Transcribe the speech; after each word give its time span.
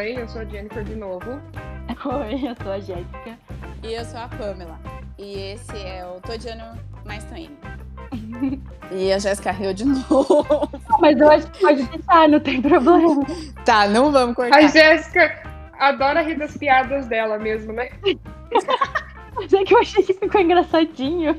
Oi, 0.00 0.14
eu 0.16 0.26
sou 0.26 0.40
a 0.40 0.44
Jennifer 0.46 0.82
de 0.82 0.96
novo. 0.96 1.26
Oi, 2.06 2.48
eu 2.48 2.56
sou 2.62 2.72
a 2.72 2.78
Jéssica. 2.80 3.38
E 3.82 3.92
eu 3.92 4.02
sou 4.06 4.18
a 4.18 4.28
Pamela. 4.28 4.80
E 5.18 5.52
esse 5.52 5.76
é 5.76 6.06
o 6.06 6.18
Todiano 6.22 6.80
Mais 7.04 7.22
Treino. 7.24 7.54
e 8.90 9.12
a 9.12 9.18
Jéssica 9.18 9.50
riu 9.50 9.74
de 9.74 9.84
novo. 10.08 10.70
Mas 11.00 11.20
eu 11.20 11.30
acho 11.30 11.50
que 11.50 11.60
pode 11.60 11.82
deixar, 11.82 12.28
não 12.30 12.40
tem 12.40 12.62
problema. 12.62 13.26
Tá, 13.66 13.86
não 13.88 14.10
vamos 14.10 14.36
cortar. 14.36 14.56
A 14.56 14.68
Jéssica 14.68 15.38
adora 15.78 16.22
rir 16.22 16.38
das 16.38 16.56
piadas 16.56 17.06
dela 17.06 17.38
mesmo, 17.38 17.74
né? 17.74 17.90
Mas 19.34 19.52
é 19.52 19.64
que 19.64 19.74
eu 19.74 19.80
achei 19.80 20.02
que 20.02 20.14
ficou 20.14 20.40
engraçadinho. 20.40 21.38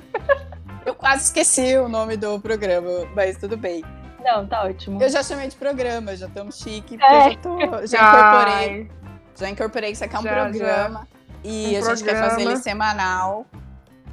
Eu 0.86 0.94
quase 0.94 1.24
esqueci 1.24 1.76
o 1.78 1.90
nome 1.90 2.16
do 2.16 2.40
programa, 2.40 3.08
mas 3.16 3.38
tudo 3.38 3.58
bem. 3.58 3.84
Não, 4.24 4.48
tá 4.48 4.66
ótimo. 4.66 5.02
Eu 5.02 5.10
já 5.10 5.24
chamei 5.24 5.48
de 5.48 5.56
programa, 5.56 6.16
já 6.16 6.28
estamos 6.28 6.58
chique, 6.58 6.98
porque 6.98 7.14
é. 7.14 7.32
já, 7.32 7.38
tô, 7.38 7.88
já 7.88 8.08
incorporei. 8.08 8.92
Já 9.36 9.50
incorporei 9.50 9.90
que 9.90 9.96
isso 9.96 10.04
aqui 10.04 10.16
é 10.16 10.20
um 10.20 10.24
já, 10.24 10.34
programa. 10.34 11.00
Já. 11.00 11.08
E 11.44 11.50
um 11.50 11.78
a 11.78 11.82
gente 11.82 12.04
programa. 12.04 12.06
quer 12.06 12.30
fazer 12.30 12.42
ele 12.42 12.58
semanal. 12.58 13.46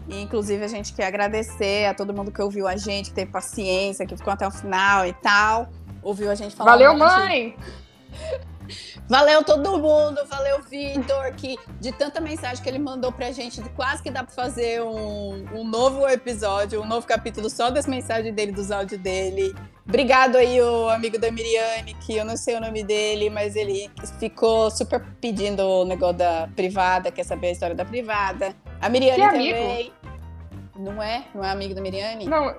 E, 0.08 0.22
inclusive, 0.22 0.64
a 0.64 0.68
gente 0.68 0.94
quer 0.94 1.06
agradecer 1.06 1.86
a 1.86 1.92
todo 1.92 2.14
mundo 2.14 2.32
que 2.32 2.40
ouviu 2.40 2.66
a 2.66 2.76
gente, 2.76 3.10
que 3.10 3.14
teve 3.14 3.30
paciência, 3.30 4.06
que 4.06 4.16
ficou 4.16 4.32
até 4.32 4.46
o 4.46 4.50
final 4.50 5.06
e 5.06 5.12
tal. 5.12 5.68
Ouviu 6.02 6.30
a 6.30 6.34
gente 6.34 6.56
falar. 6.56 6.72
Valeu, 6.72 6.96
mãe! 6.96 7.56
Valeu 9.08 9.42
todo 9.42 9.78
mundo, 9.78 10.20
valeu 10.26 10.60
Vitor, 10.62 11.32
que 11.34 11.56
de 11.80 11.90
tanta 11.92 12.20
mensagem 12.20 12.62
que 12.62 12.68
ele 12.68 12.78
mandou 12.78 13.10
pra 13.10 13.32
gente, 13.32 13.58
quase 13.70 14.02
que 14.02 14.10
dá 14.10 14.22
pra 14.22 14.34
fazer 14.34 14.82
um, 14.82 15.46
um 15.54 15.64
novo 15.64 16.06
episódio, 16.06 16.82
um 16.82 16.86
novo 16.86 17.06
capítulo 17.06 17.48
só 17.48 17.70
das 17.70 17.86
mensagens 17.86 18.34
dele, 18.34 18.52
dos 18.52 18.70
áudios 18.70 19.00
dele. 19.00 19.54
Obrigado 19.86 20.36
aí 20.36 20.60
o 20.60 20.90
amigo 20.90 21.18
da 21.18 21.30
Miriane, 21.30 21.94
que 21.94 22.14
eu 22.18 22.24
não 22.24 22.36
sei 22.36 22.56
o 22.56 22.60
nome 22.60 22.84
dele, 22.84 23.30
mas 23.30 23.56
ele 23.56 23.90
ficou 24.18 24.70
super 24.70 25.02
pedindo 25.18 25.62
o 25.62 25.84
negócio 25.86 26.18
da 26.18 26.46
privada, 26.54 27.10
quer 27.10 27.24
saber 27.24 27.46
a 27.46 27.52
história 27.52 27.74
da 27.74 27.86
privada. 27.86 28.54
A 28.78 28.90
Miriane 28.90 29.22
que 29.22 29.54
também. 29.54 29.92
Não 30.76 31.02
é? 31.02 31.24
Não 31.34 31.42
é 31.42 31.50
amigo 31.50 31.74
da 31.74 31.80
Miriane? 31.80 32.26
Não. 32.26 32.54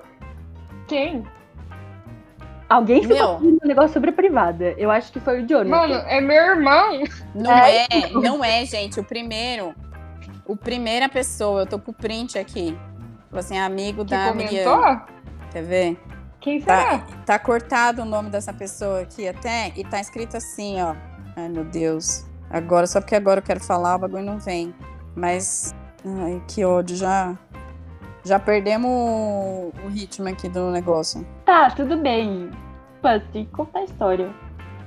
Quem? 0.88 1.24
Alguém 2.70 3.02
ficou 3.02 3.40
um 3.40 3.58
negócio 3.64 3.94
sobre 3.94 4.12
a 4.12 4.14
privada. 4.14 4.76
Eu 4.78 4.92
acho 4.92 5.12
que 5.12 5.20
foi 5.20 5.42
o 5.42 5.46
Johnny. 5.48 5.70
Mano, 5.72 5.96
é 5.96 6.22
meu 6.22 6.38
irmão. 6.38 7.02
Não 7.34 7.52
é, 7.52 7.88
é 7.90 8.10
não 8.14 8.44
é, 8.44 8.64
gente. 8.64 9.00
O 9.00 9.04
primeiro. 9.04 9.74
O 10.46 10.56
primeira 10.56 11.10
pessoa, 11.10 11.62
eu 11.62 11.66
tô 11.66 11.80
com 11.80 11.90
o 11.90 11.94
print 11.94 12.38
aqui. 12.38 12.78
Você 13.32 13.56
é 13.56 13.62
amigo 13.62 14.06
que 14.06 14.12
da 14.12 14.30
comentou? 14.30 14.78
Miriane. 14.78 15.02
Quer 15.52 15.64
ver? 15.64 16.00
Quem 16.40 16.62
será? 16.62 17.00
Tá, 17.00 17.08
tá, 17.26 17.40
cortado 17.40 18.04
o 18.04 18.06
nome 18.06 18.30
dessa 18.30 18.54
pessoa 18.54 19.02
aqui 19.02 19.28
até 19.28 19.74
e 19.76 19.84
tá 19.84 20.00
escrito 20.00 20.38
assim, 20.38 20.82
ó. 20.82 20.96
Ai, 21.36 21.50
meu 21.50 21.66
Deus. 21.66 22.26
Agora, 22.50 22.88
só 22.88 23.02
porque 23.02 23.16
agora 23.16 23.40
eu 23.40 23.44
quero 23.44 23.60
falar, 23.60 23.96
o 23.96 24.00
bagulho 24.00 24.24
não 24.24 24.40
vem. 24.40 24.74
Mas. 25.16 25.74
Ai, 26.06 26.42
que 26.48 26.64
ódio. 26.64 26.96
Já. 26.96 27.36
Já 28.24 28.40
perdemos 28.40 28.90
o, 28.90 29.72
o 29.86 29.88
ritmo 29.90 30.28
aqui 30.28 30.50
do 30.50 30.72
negócio. 30.72 31.26
Tá, 31.46 31.70
tudo 31.72 31.98
bem. 31.98 32.52
Pode 33.02 33.46
contar 33.54 33.80
a 33.80 33.84
história. 33.84 34.30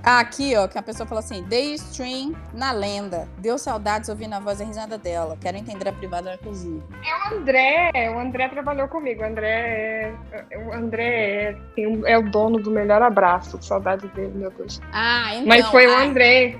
Ah, 0.05 0.19
aqui, 0.19 0.56
ó, 0.56 0.66
que 0.66 0.77
a 0.77 0.83
pessoa 0.83 1.06
falou 1.06 1.20
assim: 1.20 1.44
Day 1.44 1.74
stream 1.74 2.34
na 2.52 2.72
lenda. 2.72 3.28
Deu 3.39 3.56
saudades 3.56 4.08
ouvindo 4.08 4.34
a 4.34 4.41
voz 4.41 4.58
e 4.58 4.64
a 4.64 4.66
risada 4.66 4.98
dela. 4.98 5.39
Quero 5.41 5.56
entender 5.56 5.89
a 5.89 5.92
privada 5.92 6.33
da 6.33 6.39
cozinha. 6.39 6.83
É 7.05 7.28
o 7.28 7.39
André. 7.39 7.91
O 8.11 8.19
André 8.19 8.48
trabalhou 8.48 8.89
comigo. 8.89 9.22
O 9.22 9.24
André 9.24 10.12
é, 10.33 10.58
o 10.58 10.72
André 10.72 11.56
é, 11.77 12.12
é 12.12 12.19
o 12.19 12.28
dono 12.28 12.58
do 12.58 12.70
melhor 12.70 13.00
abraço. 13.00 13.62
Saudade 13.62 14.08
dele, 14.08 14.33
meu 14.34 14.50
Deus. 14.50 14.80
Ah, 14.92 15.34
então. 15.34 15.46
Mas 15.46 15.67
foi 15.69 15.86
ah, 15.86 15.91
o 15.91 16.02
André. 16.02 16.56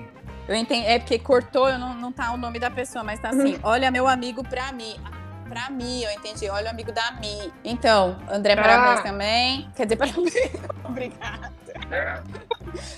Eu 0.47 0.55
entendi. 0.55 0.87
É 0.87 0.97
porque 0.97 1.19
cortou, 1.19 1.67
eu 1.67 1.77
não, 1.77 1.93
não 1.95 2.13
tá 2.13 2.31
o 2.31 2.37
nome 2.37 2.59
da 2.59 2.71
pessoa, 2.71 3.03
mas 3.03 3.19
tá 3.19 3.29
assim: 3.29 3.59
olha, 3.61 3.91
meu 3.91 4.07
amigo 4.07 4.41
pra 4.41 4.71
mim 4.71 4.95
pra 5.43 5.69
mim, 5.69 6.03
eu 6.03 6.11
entendi. 6.11 6.49
Olha 6.49 6.67
o 6.67 6.69
amigo 6.69 6.91
da 6.91 7.11
Mi. 7.19 7.51
Então, 7.63 8.17
André, 8.29 8.55
parabéns 8.55 8.99
ah. 8.99 9.03
também. 9.03 9.69
Quer 9.75 9.85
dizer, 9.85 9.95
parabéns. 9.97 10.33
Obrigada. 10.83 11.51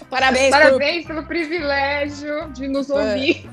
Parabéns, 0.10 0.52
Parabéns 0.52 1.06
por... 1.06 1.16
pelo 1.16 1.28
privilégio 1.28 2.52
de 2.52 2.68
nos 2.68 2.90
ouvir. 2.90 3.50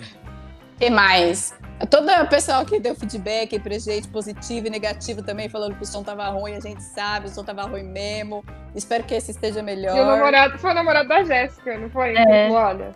E 0.80 0.90
mais? 0.90 1.54
Todo 1.90 2.08
o 2.08 2.28
pessoal 2.28 2.64
que 2.64 2.78
deu 2.78 2.94
feedback 2.94 3.58
pra 3.58 3.76
gente, 3.78 4.06
positivo 4.08 4.68
e 4.68 4.70
negativo 4.70 5.22
também, 5.22 5.48
falando 5.48 5.74
que 5.74 5.82
o 5.82 5.86
som 5.86 6.02
tava 6.02 6.28
ruim, 6.28 6.54
a 6.54 6.60
gente 6.60 6.82
sabe, 6.82 7.26
o 7.26 7.28
som 7.28 7.42
tava 7.42 7.62
ruim 7.62 7.82
mesmo. 7.82 8.44
Espero 8.74 9.02
que 9.04 9.14
esse 9.14 9.32
esteja 9.32 9.62
melhor. 9.62 9.96
o 9.96 10.04
namorado 10.04 10.58
foi 10.58 10.70
o 10.70 10.74
namorado 10.74 11.08
da 11.08 11.24
Jéssica, 11.24 11.76
não 11.78 11.90
foi? 11.90 12.14
É. 12.16 12.46
Tipo, 12.46 12.94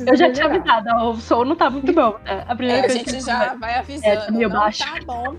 olha. 0.00 0.10
Eu 0.10 0.16
já 0.16 0.32
tinha 0.32 0.46
avisado, 0.46 0.88
o 1.10 1.16
som 1.16 1.44
não 1.44 1.56
tá 1.56 1.70
muito 1.70 1.92
bom. 1.92 2.16
A, 2.46 2.54
primeira 2.54 2.86
é, 2.86 2.90
a 2.90 2.94
gente 2.94 3.20
já 3.20 3.54
vai 3.54 3.74
avisando. 3.74 4.06
É, 4.06 4.30
meio 4.30 4.48
não 4.48 4.60
baixo. 4.60 4.84
tá 4.84 5.00
bom 5.04 5.36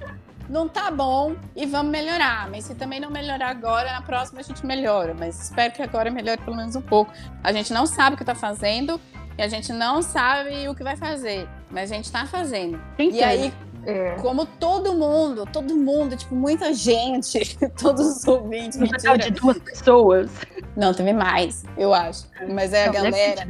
não 0.50 0.68
tá 0.68 0.90
bom 0.90 1.36
e 1.56 1.66
vamos 1.66 1.92
melhorar. 1.92 2.50
Mas 2.50 2.66
se 2.66 2.74
também 2.74 3.00
não 3.00 3.10
melhorar 3.10 3.50
agora, 3.50 3.94
na 3.94 4.02
próxima 4.02 4.40
a 4.40 4.44
gente 4.44 4.66
melhora. 4.66 5.16
Mas 5.18 5.40
espero 5.40 5.72
que 5.72 5.82
agora 5.82 6.10
melhore 6.10 6.42
pelo 6.42 6.58
menos 6.58 6.76
um 6.76 6.82
pouco. 6.82 7.14
A 7.44 7.54
gente 7.54 7.72
não 7.72 7.86
sabe 7.86 8.16
o 8.16 8.18
que 8.18 8.26
tá 8.26 8.36
fazendo 8.36 9.00
e 9.38 9.42
a 9.42 9.48
gente 9.48 9.72
não 9.72 10.02
sabe 10.02 10.68
o 10.68 10.76
que 10.76 10.84
vai 10.84 10.98
fazer, 10.98 11.48
mas 11.70 11.92
a 11.92 11.96
gente 11.96 12.12
tá 12.12 12.26
fazendo. 12.26 12.82
e 12.98 13.24
aí, 13.24 13.54
é. 13.86 14.16
como 14.20 14.46
todo 14.46 14.94
mundo, 14.94 15.46
todo 15.46 15.78
mundo, 15.78 16.18
tipo, 16.18 16.36
muita 16.36 16.74
gente, 16.74 17.58
todos 17.80 18.18
os 18.18 18.28
ouvintes, 18.28 18.78
de 18.78 19.32
duas 19.32 19.58
pessoas. 19.60 20.30
Não, 20.76 20.94
teve 20.94 21.14
mais, 21.14 21.64
eu 21.78 21.94
acho. 21.94 22.26
Mas 22.54 22.74
é 22.74 22.88
a 22.88 22.92
galera 22.92 23.48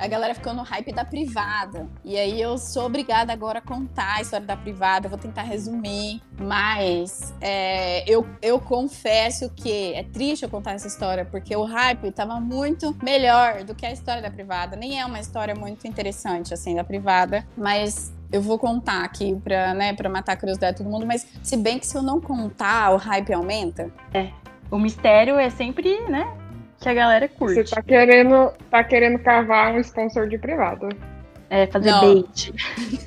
a 0.00 0.06
galera 0.08 0.34
ficou 0.34 0.54
no 0.54 0.62
hype 0.62 0.92
da 0.92 1.04
privada. 1.04 1.86
E 2.02 2.16
aí 2.16 2.40
eu 2.40 2.56
sou 2.56 2.86
obrigada 2.86 3.32
agora 3.32 3.58
a 3.58 3.62
contar 3.62 4.16
a 4.16 4.22
história 4.22 4.46
da 4.46 4.56
privada, 4.56 5.08
vou 5.08 5.18
tentar 5.18 5.42
resumir, 5.42 6.22
mas 6.38 7.34
é, 7.40 8.10
eu, 8.10 8.26
eu 8.40 8.58
confesso 8.58 9.50
que 9.50 9.92
é 9.92 10.02
triste 10.02 10.42
eu 10.42 10.48
contar 10.48 10.72
essa 10.72 10.88
história, 10.88 11.26
porque 11.26 11.54
o 11.54 11.64
hype 11.64 12.08
estava 12.08 12.40
muito 12.40 12.96
melhor 13.02 13.62
do 13.62 13.74
que 13.74 13.84
a 13.84 13.92
história 13.92 14.22
da 14.22 14.30
privada. 14.30 14.74
Nem 14.74 14.98
é 14.98 15.04
uma 15.04 15.20
história 15.20 15.54
muito 15.54 15.86
interessante, 15.86 16.54
assim, 16.54 16.74
da 16.74 16.82
privada, 16.82 17.46
mas 17.54 18.10
eu 18.32 18.40
vou 18.40 18.58
contar 18.58 19.04
aqui 19.04 19.38
pra, 19.44 19.74
né, 19.74 19.92
pra 19.92 20.08
matar 20.08 20.32
a 20.32 20.36
curiosidade 20.36 20.78
de 20.78 20.82
todo 20.82 20.90
mundo, 20.90 21.04
mas 21.04 21.26
se 21.42 21.56
bem 21.58 21.78
que 21.78 21.86
se 21.86 21.96
eu 21.96 22.02
não 22.02 22.20
contar, 22.20 22.92
o 22.92 22.96
hype 22.96 23.34
aumenta. 23.34 23.92
É. 24.14 24.30
O 24.70 24.78
mistério 24.78 25.36
é 25.36 25.50
sempre, 25.50 26.00
né, 26.08 26.32
que 26.80 26.88
a 26.88 26.94
galera 26.94 27.28
curte. 27.28 27.54
Você 27.54 27.74
tá 27.74 27.82
querendo, 27.82 28.52
tá 28.70 28.82
querendo 28.82 29.18
cavar 29.18 29.72
um 29.74 29.80
sponsor 29.80 30.28
de 30.28 30.38
privado. 30.38 30.88
É, 31.50 31.66
fazer 31.66 31.90
Não. 31.90 32.22
bait. 32.22 32.52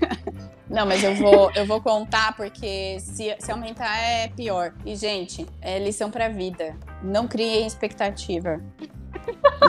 Não, 0.69 0.85
mas 0.87 1.03
eu 1.03 1.13
vou, 1.15 1.51
eu 1.55 1.65
vou 1.65 1.81
contar 1.81 2.35
porque 2.35 2.97
se, 2.99 3.35
se 3.37 3.51
aumentar 3.51 3.95
é 3.97 4.27
pior. 4.29 4.73
E, 4.85 4.95
gente, 4.95 5.45
é 5.61 5.77
lição 5.77 6.09
pra 6.09 6.29
vida. 6.29 6.75
Não 7.03 7.27
criem 7.27 7.67
expectativa. 7.67 8.59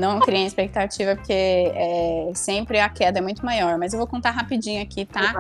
Não 0.01 0.21
criem 0.21 0.47
expectativa, 0.47 1.15
porque 1.15 1.33
é, 1.33 2.33
sempre 2.35 2.81
a 2.81 2.89
queda 2.89 3.19
é 3.19 3.23
muito 3.23 3.45
maior. 3.45 3.79
Mas 3.79 3.93
eu 3.93 3.99
vou 3.99 4.07
contar 4.07 4.31
rapidinho 4.31 4.83
aqui, 4.83 5.05
tá? 5.05 5.33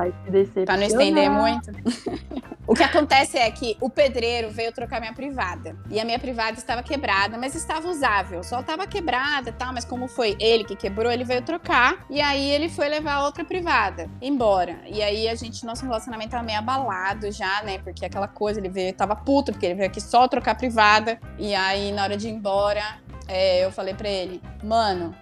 Pra 0.64 0.76
não 0.76 0.84
estender 0.84 1.30
muito. 1.30 1.70
O 2.66 2.75
que 2.75 2.82
acontece 2.82 3.36
é 3.36 3.50
que 3.50 3.76
o 3.78 3.91
pedreiro 3.91 4.50
veio 4.50 4.72
trocar 4.72 4.98
minha 4.98 5.12
privada. 5.12 5.76
E 5.91 6.00
a 6.00 6.04
minha 6.04 6.19
privada 6.19 6.56
estava 6.56 6.82
quebrada, 6.82 7.36
mas 7.36 7.54
estava 7.54 7.88
usável. 7.88 8.42
Só 8.42 8.60
estava 8.60 8.86
quebrada 8.86 9.50
e 9.50 9.52
tal, 9.52 9.72
mas 9.72 9.84
como 9.84 10.08
foi 10.08 10.34
ele 10.41 10.64
que 10.64 10.75
quebrou, 10.75 11.12
ele 11.12 11.25
veio 11.25 11.42
trocar. 11.42 12.06
E 12.08 12.22
aí 12.22 12.50
ele 12.50 12.70
foi 12.70 12.88
levar 12.88 13.22
outra 13.22 13.44
privada 13.44 14.08
embora. 14.20 14.78
E 14.86 15.02
aí 15.02 15.28
a 15.28 15.34
gente, 15.34 15.64
nosso 15.66 15.84
relacionamento 15.84 16.31
tava 16.31 16.42
meio 16.42 16.58
abalado 16.58 17.31
já, 17.31 17.62
né? 17.62 17.78
Porque 17.78 18.06
aquela 18.06 18.28
coisa, 18.28 18.58
ele 18.58 18.70
veio, 18.70 18.94
tava 18.94 19.14
puto, 19.14 19.52
porque 19.52 19.66
ele 19.66 19.75
veio 19.75 19.88
aqui 19.88 20.00
só 20.00 20.26
trocar 20.26 20.54
privada. 20.54 21.20
E 21.38 21.55
aí, 21.55 21.93
na 21.93 22.05
hora 22.05 22.17
de 22.17 22.28
ir 22.28 22.32
embora, 22.32 22.82
é, 23.29 23.65
eu 23.65 23.71
falei 23.71 23.94
pra 23.94 24.09
ele, 24.09 24.41
mano, 24.62 25.15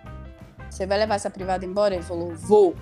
você 0.71 0.87
vai 0.87 0.99
levar 0.99 1.17
essa 1.17 1.31
privada 1.31 1.65
embora? 1.65 1.95
Ele 1.95 2.03
falou, 2.03 2.35
vou. 2.35 2.75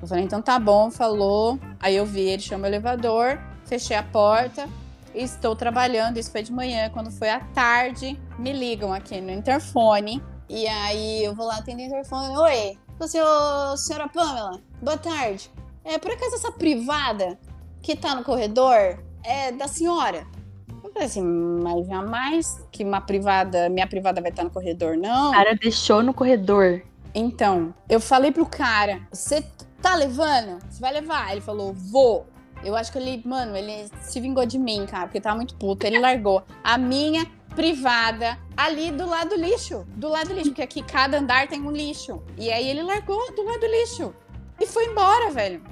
Eu 0.00 0.06
falei, 0.06 0.24
então 0.24 0.42
tá 0.42 0.58
bom, 0.58 0.90
falou. 0.90 1.58
Aí 1.80 1.96
eu 1.96 2.04
vi, 2.06 2.22
ele 2.28 2.42
chama 2.42 2.64
o 2.64 2.66
elevador 2.66 3.38
fechei 3.66 3.96
a 3.96 4.02
porta 4.02 4.68
estou 5.16 5.56
trabalhando. 5.56 6.18
Isso 6.18 6.30
foi 6.30 6.42
de 6.42 6.52
manhã, 6.52 6.90
quando 6.90 7.10
foi 7.10 7.30
à 7.30 7.40
tarde, 7.40 8.20
me 8.38 8.52
ligam 8.52 8.92
aqui 8.92 9.20
no 9.20 9.30
interfone. 9.30 10.22
E 10.48 10.66
aí 10.66 11.24
eu 11.24 11.34
vou 11.34 11.46
lá 11.46 11.56
atender 11.56 11.84
o 11.84 11.86
interfone. 11.86 12.36
Oi, 12.36 12.78
sou 13.08 13.76
senhora 13.76 14.08
Pamela, 14.08 14.60
boa 14.80 14.98
tarde. 14.98 15.50
É, 15.84 15.98
por 15.98 16.10
acaso 16.10 16.34
essa 16.34 16.52
privada 16.52 17.38
que 17.80 17.96
tá 17.96 18.14
no 18.14 18.24
corredor 18.24 19.02
é 19.24 19.52
da 19.52 19.66
senhora? 19.66 20.26
Eu 20.96 21.00
falei 21.00 21.06
assim, 21.08 21.22
mas 21.22 21.86
jamais 21.86 22.64
que 22.72 22.82
uma 22.82 23.02
privada, 23.02 23.68
minha 23.68 23.86
privada 23.86 24.22
vai 24.22 24.30
estar 24.30 24.42
no 24.42 24.50
corredor, 24.50 24.96
não. 24.96 25.28
O 25.28 25.34
cara 25.34 25.54
deixou 25.54 26.02
no 26.02 26.14
corredor. 26.14 26.80
Então, 27.14 27.74
eu 27.86 28.00
falei 28.00 28.32
pro 28.32 28.46
cara, 28.46 29.06
você 29.12 29.44
tá 29.82 29.94
levando? 29.94 30.58
Você 30.66 30.80
vai 30.80 30.94
levar? 30.94 31.32
Ele 31.32 31.42
falou, 31.42 31.74
vou. 31.74 32.26
Eu 32.64 32.74
acho 32.74 32.90
que 32.90 32.96
ele, 32.96 33.22
mano, 33.26 33.54
ele 33.54 33.90
se 34.00 34.18
vingou 34.20 34.46
de 34.46 34.58
mim, 34.58 34.86
cara, 34.86 35.06
porque 35.06 35.20
tava 35.20 35.36
muito 35.36 35.54
puto. 35.56 35.86
Ele 35.86 35.98
largou 35.98 36.42
a 36.64 36.78
minha 36.78 37.26
privada 37.54 38.38
ali 38.56 38.90
do 38.90 39.06
lado 39.06 39.30
do 39.30 39.36
lixo. 39.36 39.86
Do 39.96 40.08
lado 40.08 40.28
do 40.28 40.34
lixo, 40.34 40.48
porque 40.48 40.62
aqui 40.62 40.82
cada 40.82 41.18
andar 41.18 41.46
tem 41.46 41.60
um 41.60 41.70
lixo. 41.70 42.22
E 42.38 42.50
aí 42.50 42.66
ele 42.66 42.82
largou 42.82 43.20
do 43.34 43.44
lado 43.44 43.60
do 43.60 43.66
lixo. 43.66 44.14
E 44.58 44.66
foi 44.66 44.86
embora, 44.86 45.30
velho. 45.30 45.62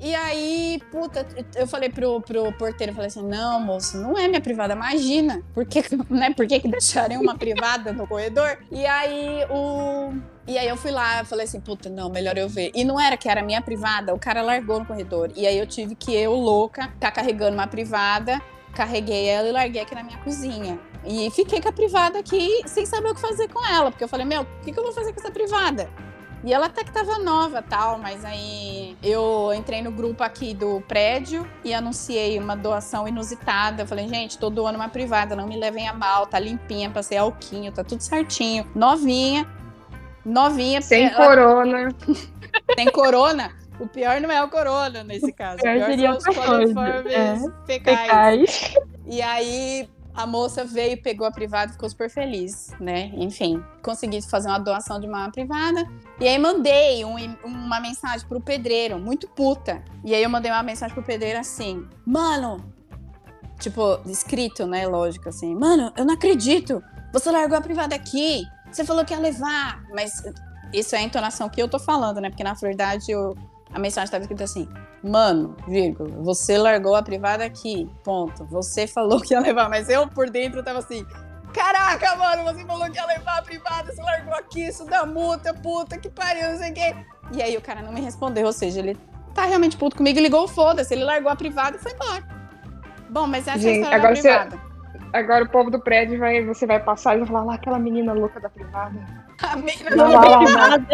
E 0.00 0.14
aí, 0.14 0.80
puta, 0.92 1.26
eu 1.56 1.66
falei 1.66 1.88
pro, 1.88 2.20
pro 2.20 2.52
porteiro, 2.52 2.92
falei 2.92 3.08
assim, 3.08 3.26
não, 3.26 3.60
moço, 3.60 3.98
não 3.98 4.16
é 4.16 4.28
minha 4.28 4.40
privada, 4.40 4.74
imagina. 4.74 5.42
Por 5.52 5.66
que, 5.66 5.82
né, 6.08 6.32
por 6.32 6.46
que, 6.46 6.60
que 6.60 6.68
deixarem 6.68 7.18
uma 7.18 7.36
privada 7.36 7.92
no 7.92 8.06
corredor? 8.06 8.58
E 8.70 8.86
aí, 8.86 9.44
o... 9.50 10.12
E 10.46 10.56
aí 10.56 10.68
eu 10.68 10.76
fui 10.76 10.90
lá, 10.90 11.24
falei 11.24 11.44
assim, 11.44 11.60
puta, 11.60 11.90
não, 11.90 12.08
melhor 12.08 12.38
eu 12.38 12.48
ver. 12.48 12.70
E 12.74 12.84
não 12.84 12.98
era 12.98 13.16
que 13.16 13.28
era 13.28 13.42
minha 13.42 13.60
privada, 13.60 14.14
o 14.14 14.18
cara 14.18 14.40
largou 14.40 14.78
no 14.78 14.86
corredor. 14.86 15.30
E 15.34 15.46
aí 15.46 15.58
eu 15.58 15.66
tive 15.66 15.94
que, 15.94 16.14
eu, 16.14 16.32
louca, 16.32 16.90
tá 17.00 17.10
carregando 17.10 17.54
uma 17.54 17.66
privada, 17.66 18.40
carreguei 18.72 19.26
ela 19.26 19.48
e 19.48 19.52
larguei 19.52 19.82
aqui 19.82 19.94
na 19.94 20.04
minha 20.04 20.18
cozinha. 20.18 20.78
E 21.04 21.30
fiquei 21.32 21.60
com 21.60 21.68
a 21.68 21.72
privada 21.72 22.18
aqui 22.18 22.62
sem 22.66 22.86
saber 22.86 23.10
o 23.10 23.14
que 23.14 23.20
fazer 23.20 23.48
com 23.48 23.64
ela. 23.66 23.90
Porque 23.90 24.04
eu 24.04 24.08
falei, 24.08 24.24
meu, 24.24 24.42
o 24.42 24.46
que, 24.62 24.72
que 24.72 24.78
eu 24.78 24.84
vou 24.84 24.92
fazer 24.92 25.12
com 25.12 25.20
essa 25.20 25.30
privada? 25.30 25.90
E 26.44 26.52
ela 26.52 26.66
até 26.66 26.84
que 26.84 26.92
tava 26.92 27.18
nova 27.18 27.60
tal, 27.62 27.98
mas 27.98 28.24
aí 28.24 28.96
eu 29.02 29.52
entrei 29.54 29.82
no 29.82 29.90
grupo 29.90 30.22
aqui 30.22 30.54
do 30.54 30.80
prédio 30.82 31.48
e 31.64 31.74
anunciei 31.74 32.38
uma 32.38 32.56
doação 32.56 33.08
inusitada. 33.08 33.82
Eu 33.82 33.86
falei, 33.86 34.08
gente, 34.08 34.38
tô 34.38 34.48
doando 34.48 34.78
uma 34.78 34.88
privada, 34.88 35.34
não 35.34 35.48
me 35.48 35.56
levem 35.56 35.88
a 35.88 35.92
mal, 35.92 36.26
tá 36.26 36.38
limpinha, 36.38 36.90
passei 36.90 37.18
alquinho, 37.18 37.72
tá 37.72 37.82
tudo 37.82 38.02
certinho. 38.02 38.66
Novinha, 38.74 39.46
novinha. 40.24 40.80
Sem 40.80 41.06
ela... 41.06 41.16
corona. 41.16 41.88
Sem 42.76 42.90
corona. 42.90 43.50
O 43.80 43.86
pior 43.86 44.20
não 44.20 44.30
é 44.30 44.42
o 44.42 44.48
corona 44.48 45.04
nesse 45.04 45.32
caso. 45.32 45.58
O 45.58 45.62
pior, 45.62 45.86
seria 45.86 46.20
são 46.20 46.32
os 46.32 46.38
coliformes 46.38 47.12
é, 47.12 47.36
fecais. 47.64 48.00
fecais. 48.00 48.74
E 49.06 49.22
aí 49.22 49.88
a 50.18 50.26
moça 50.26 50.64
veio, 50.64 51.00
pegou 51.00 51.24
a 51.24 51.30
privada 51.30 51.70
e 51.70 51.74
ficou 51.74 51.88
super 51.88 52.10
feliz, 52.10 52.72
né? 52.80 53.12
Enfim, 53.14 53.62
consegui 53.84 54.20
fazer 54.20 54.48
uma 54.48 54.58
doação 54.58 54.98
de 54.98 55.06
uma 55.06 55.30
privada. 55.30 55.88
E 56.18 56.26
aí 56.26 56.36
mandei 56.36 57.04
um, 57.04 57.14
uma 57.44 57.78
mensagem 57.78 58.26
pro 58.26 58.40
pedreiro, 58.40 58.98
muito 58.98 59.28
puta. 59.28 59.80
E 60.04 60.12
aí 60.12 60.20
eu 60.20 60.28
mandei 60.28 60.50
uma 60.50 60.64
mensagem 60.64 60.92
pro 60.92 61.04
pedreiro 61.04 61.38
assim: 61.38 61.86
Mano, 62.04 62.56
tipo, 63.60 64.00
escrito, 64.06 64.66
né? 64.66 64.88
Lógico, 64.88 65.28
assim: 65.28 65.54
Mano, 65.54 65.92
eu 65.96 66.04
não 66.04 66.14
acredito. 66.14 66.82
Você 67.12 67.30
largou 67.30 67.56
a 67.56 67.60
privada 67.60 67.94
aqui. 67.94 68.42
Você 68.72 68.84
falou 68.84 69.04
que 69.04 69.14
ia 69.14 69.20
levar. 69.20 69.84
Mas 69.94 70.20
isso 70.72 70.96
é 70.96 70.98
a 70.98 71.02
entonação 71.02 71.48
que 71.48 71.62
eu 71.62 71.68
tô 71.68 71.78
falando, 71.78 72.20
né? 72.20 72.28
Porque 72.28 72.42
na 72.42 72.54
verdade 72.54 73.12
eu, 73.12 73.36
a 73.72 73.78
mensagem 73.78 74.06
estava 74.06 74.24
escrita 74.24 74.42
assim: 74.42 74.68
Mano, 75.02 75.56
vírgula, 75.66 76.10
você 76.22 76.58
largou 76.58 76.94
a 76.96 77.02
privada 77.02 77.44
aqui. 77.44 77.88
Ponto. 78.02 78.44
Você 78.46 78.86
falou 78.86 79.20
que 79.20 79.32
ia 79.32 79.40
levar, 79.40 79.68
mas 79.68 79.88
eu 79.88 80.08
por 80.08 80.28
dentro 80.28 80.62
tava 80.62 80.80
assim. 80.80 81.06
Caraca, 81.52 82.16
mano, 82.16 82.44
você 82.44 82.64
falou 82.64 82.90
que 82.90 82.98
ia 82.98 83.06
levar 83.06 83.38
a 83.38 83.42
privada, 83.42 83.92
você 83.92 84.02
largou 84.02 84.34
aqui, 84.34 84.66
isso 84.68 84.84
dá 84.84 85.06
multa, 85.06 85.54
puta 85.54 85.96
que 85.96 86.10
pariu, 86.10 86.50
não 86.50 86.58
sei 86.58 86.70
o 86.70 86.74
quê. 86.74 86.96
E 87.32 87.42
aí 87.42 87.56
o 87.56 87.60
cara 87.60 87.80
não 87.80 87.92
me 87.92 88.00
respondeu, 88.00 88.46
ou 88.46 88.52
seja, 88.52 88.80
ele 88.80 88.96
tá 89.34 89.44
realmente 89.44 89.76
puto 89.76 89.96
comigo 89.96 90.18
e 90.18 90.22
ligou 90.22 90.46
foda-se, 90.46 90.92
ele 90.92 91.04
largou 91.04 91.30
a 91.30 91.36
privada 91.36 91.76
e 91.76 91.80
foi 91.80 91.92
embora. 91.92 92.22
Bom, 93.08 93.26
mas 93.26 93.48
essa 93.48 93.58
Gente, 93.58 93.86
é 93.86 93.92
a 93.92 93.96
agora 93.96 94.14
da 94.14 94.20
privada. 94.20 94.56
Você, 94.56 95.00
agora 95.12 95.44
o 95.44 95.48
povo 95.48 95.70
do 95.70 95.80
prédio 95.80 96.18
vai, 96.18 96.44
você 96.44 96.66
vai 96.66 96.80
passar 96.80 97.16
e 97.16 97.18
vai 97.20 97.26
falar 97.26 97.44
lá 97.44 97.54
aquela 97.54 97.78
menina 97.78 98.12
louca 98.12 98.38
da 98.40 98.50
privada. 98.50 98.98
A 99.42 99.56
menina 99.56 99.96
da 99.96 100.20
privada. 100.20 100.86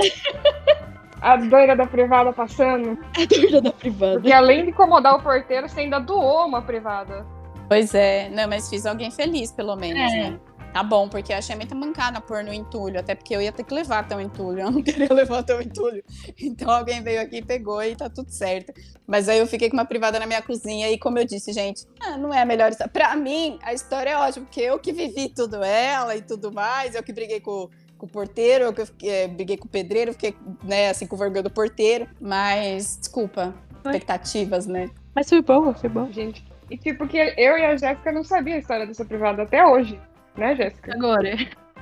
A 1.25 1.37
doida 1.37 1.75
da 1.75 1.87
privada 1.87 2.33
passando. 2.35 2.99
A 3.17 3.25
doida 3.25 3.63
da 3.63 3.73
privada. 3.73 4.15
Porque 4.15 4.31
além 4.31 4.65
de 4.65 4.71
incomodar 4.71 5.17
o 5.17 5.23
porteiro, 5.23 5.67
você 5.67 5.81
ainda 5.81 5.99
doou 5.99 6.47
uma 6.47 6.61
privada. 6.61 7.27
Pois 7.67 7.95
é, 7.95 8.29
não, 8.29 8.47
mas 8.47 8.69
fiz 8.69 8.85
alguém 8.85 9.11
feliz, 9.11 9.51
pelo 9.51 9.75
menos, 9.75 10.13
é. 10.13 10.31
né? 10.31 10.41
Tá 10.75 10.83
bom, 10.83 11.09
porque 11.09 11.33
eu 11.33 11.37
achei 11.37 11.55
muito 11.55 11.75
mancada 11.75 12.21
pôr 12.21 12.43
no 12.43 12.53
entulho, 12.53 12.99
até 12.99 13.15
porque 13.15 13.35
eu 13.35 13.41
ia 13.41 13.53
ter 13.53 13.63
que 13.63 13.73
levar 13.73 14.01
até 14.01 14.17
o 14.17 14.21
entulho, 14.21 14.61
eu 14.61 14.71
não 14.71 14.83
queria 14.83 15.07
levar 15.15 15.39
até 15.39 15.57
o 15.57 15.63
entulho. 15.63 16.05
Então 16.39 16.69
alguém 16.69 17.01
veio 17.01 17.23
aqui, 17.23 17.41
pegou 17.41 17.83
e 17.83 17.97
tá 17.97 18.11
tudo 18.11 18.31
certo. 18.31 18.73
Mas 19.07 19.29
aí 19.29 19.39
eu 19.39 19.47
fiquei 19.47 19.71
com 19.71 19.77
uma 19.77 19.85
privada 19.85 20.19
na 20.19 20.27
minha 20.27 20.43
cozinha 20.43 20.91
e 20.91 20.99
como 20.99 21.19
eu 21.19 21.25
disse, 21.25 21.53
gente, 21.53 21.87
ah, 22.01 22.19
não 22.19 22.35
é 22.35 22.43
a 22.43 22.45
melhor 22.45 22.71
história. 22.71 22.93
Pra 22.93 23.15
mim, 23.17 23.57
a 23.63 23.73
história 23.73 24.11
é 24.11 24.17
ótima, 24.17 24.47
porque 24.47 24.61
eu 24.61 24.79
que 24.79 24.93
vivi 24.93 25.29
tudo 25.29 25.63
ela 25.63 26.17
e 26.17 26.21
tudo 26.21 26.53
mais, 26.53 26.97
eu 26.97 27.03
que 27.05 27.13
briguei 27.13 27.41
com 27.41 27.71
com 28.05 28.07
o 28.07 28.09
porteiro, 28.09 28.65
eu 28.77 28.87
fiquei, 28.87 29.11
é, 29.11 29.29
briguei 29.29 29.57
com 29.57 29.67
o 29.67 29.71
pedreiro, 29.71 30.13
fiquei, 30.13 30.37
né, 30.63 30.91
assim, 30.91 31.07
com 31.07 31.17
vergonha 31.17 31.43
do 31.43 31.51
porteiro. 31.51 32.07
Mas, 32.21 32.99
desculpa, 32.99 33.55
expectativas, 33.85 34.67
né? 34.67 34.91
Mas 35.15 35.29
foi 35.29 35.41
bom, 35.41 35.73
foi 35.75 35.89
bom. 35.89 36.11
Gente, 36.13 36.45
e 36.71 36.77
tipo, 36.77 37.07
que 37.07 37.17
eu 37.17 37.59
e 37.59 37.65
a 37.65 37.77
Jéssica 37.77 38.13
não 38.13 38.23
sabia 38.23 38.57
a 38.57 38.59
história 38.59 38.87
dessa 38.87 39.05
privada 39.05 39.43
até 39.43 39.67
hoje, 39.67 39.99
né, 40.37 40.55
Jéssica? 40.55 40.95
Agora. 40.95 41.31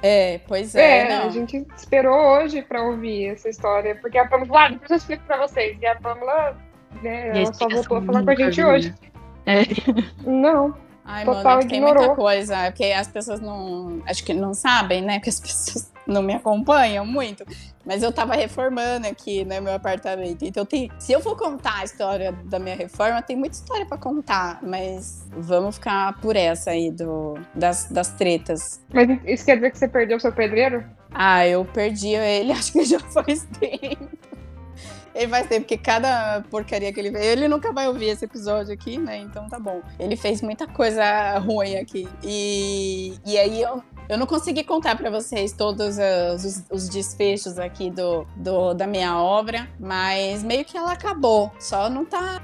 É, 0.02 0.40
pois 0.48 0.74
é. 0.74 0.98
É, 0.98 1.16
não. 1.16 1.26
a 1.26 1.30
gente 1.30 1.64
esperou 1.76 2.16
hoje 2.16 2.62
pra 2.62 2.82
ouvir 2.82 3.26
essa 3.26 3.48
história, 3.48 3.94
porque 3.96 4.18
a 4.18 4.26
Pamela, 4.26 4.66
ah, 4.66 4.68
depois 4.68 4.90
eu 4.90 4.96
explico 4.96 5.24
pra 5.26 5.46
vocês, 5.46 5.78
e 5.80 5.86
a 5.86 5.94
Pamela, 5.96 6.56
né, 7.02 7.28
ela 7.28 7.54
só 7.54 7.68
voltou 7.68 7.98
a 7.98 8.02
falar 8.02 8.24
com 8.24 8.30
a 8.30 8.34
gente 8.34 8.62
hoje. 8.62 8.94
É. 9.46 9.62
Não. 10.24 10.74
Ai, 11.04 11.24
Total 11.24 11.56
mano, 11.56 11.68
tem 11.68 11.78
ignorou. 11.78 12.02
muita 12.02 12.16
coisa, 12.16 12.64
porque 12.66 12.84
as 12.84 13.08
pessoas 13.08 13.40
não. 13.40 14.02
Acho 14.06 14.24
que 14.24 14.32
não 14.32 14.54
sabem, 14.54 15.02
né? 15.02 15.14
Porque 15.14 15.30
as 15.30 15.38
pessoas 15.40 15.91
não 16.06 16.22
me 16.22 16.34
acompanham 16.34 17.04
muito. 17.06 17.44
Mas 17.84 18.02
eu 18.02 18.12
tava 18.12 18.34
reformando 18.34 19.06
aqui, 19.06 19.44
né, 19.44 19.60
meu 19.60 19.74
apartamento. 19.74 20.44
Então 20.44 20.64
tem. 20.64 20.90
Se 20.98 21.12
eu 21.12 21.20
for 21.20 21.36
contar 21.36 21.80
a 21.80 21.84
história 21.84 22.32
da 22.44 22.58
minha 22.58 22.76
reforma, 22.76 23.20
tem 23.22 23.36
muita 23.36 23.56
história 23.56 23.84
para 23.84 23.98
contar. 23.98 24.60
Mas 24.62 25.26
vamos 25.36 25.76
ficar 25.76 26.18
por 26.20 26.36
essa 26.36 26.70
aí 26.70 26.90
do, 26.90 27.34
das, 27.54 27.86
das 27.86 28.10
tretas. 28.10 28.80
Mas 28.92 29.08
isso 29.24 29.44
quer 29.44 29.56
dizer 29.56 29.70
que 29.70 29.78
você 29.78 29.88
perdeu 29.88 30.16
o 30.16 30.20
seu 30.20 30.32
pedreiro? 30.32 30.84
Ah, 31.10 31.46
eu 31.46 31.64
perdi 31.64 32.14
ele, 32.14 32.52
acho 32.52 32.72
que 32.72 32.84
já 32.84 33.00
faz 33.00 33.46
tempo. 33.58 34.08
Ele 35.14 35.26
vai 35.26 35.46
ter, 35.46 35.60
porque 35.60 35.76
cada 35.76 36.42
porcaria 36.50 36.92
que 36.92 36.98
ele 36.98 37.10
fez. 37.10 37.24
Ele 37.24 37.48
nunca 37.48 37.72
vai 37.72 37.86
ouvir 37.86 38.06
esse 38.06 38.24
episódio 38.24 38.72
aqui, 38.72 38.96
né? 38.96 39.18
Então 39.18 39.46
tá 39.48 39.58
bom. 39.58 39.82
Ele 39.98 40.16
fez 40.16 40.40
muita 40.40 40.66
coisa 40.66 41.38
ruim 41.38 41.76
aqui. 41.76 42.08
E, 42.22 43.14
e 43.26 43.38
aí 43.38 43.60
eu, 43.60 43.82
eu 44.08 44.18
não 44.18 44.26
consegui 44.26 44.64
contar 44.64 44.96
para 44.96 45.10
vocês 45.10 45.52
todos 45.52 45.96
os, 45.98 46.64
os, 46.70 46.88
desfechos 46.88 47.58
aqui 47.58 47.90
do, 47.90 48.26
do, 48.36 48.74
da 48.74 48.86
minha 48.86 49.16
obra, 49.18 49.68
mas 49.78 50.42
meio 50.42 50.64
que 50.64 50.76
ela 50.76 50.92
acabou. 50.92 51.50
Só 51.58 51.88
não 51.88 52.04
tá 52.04 52.42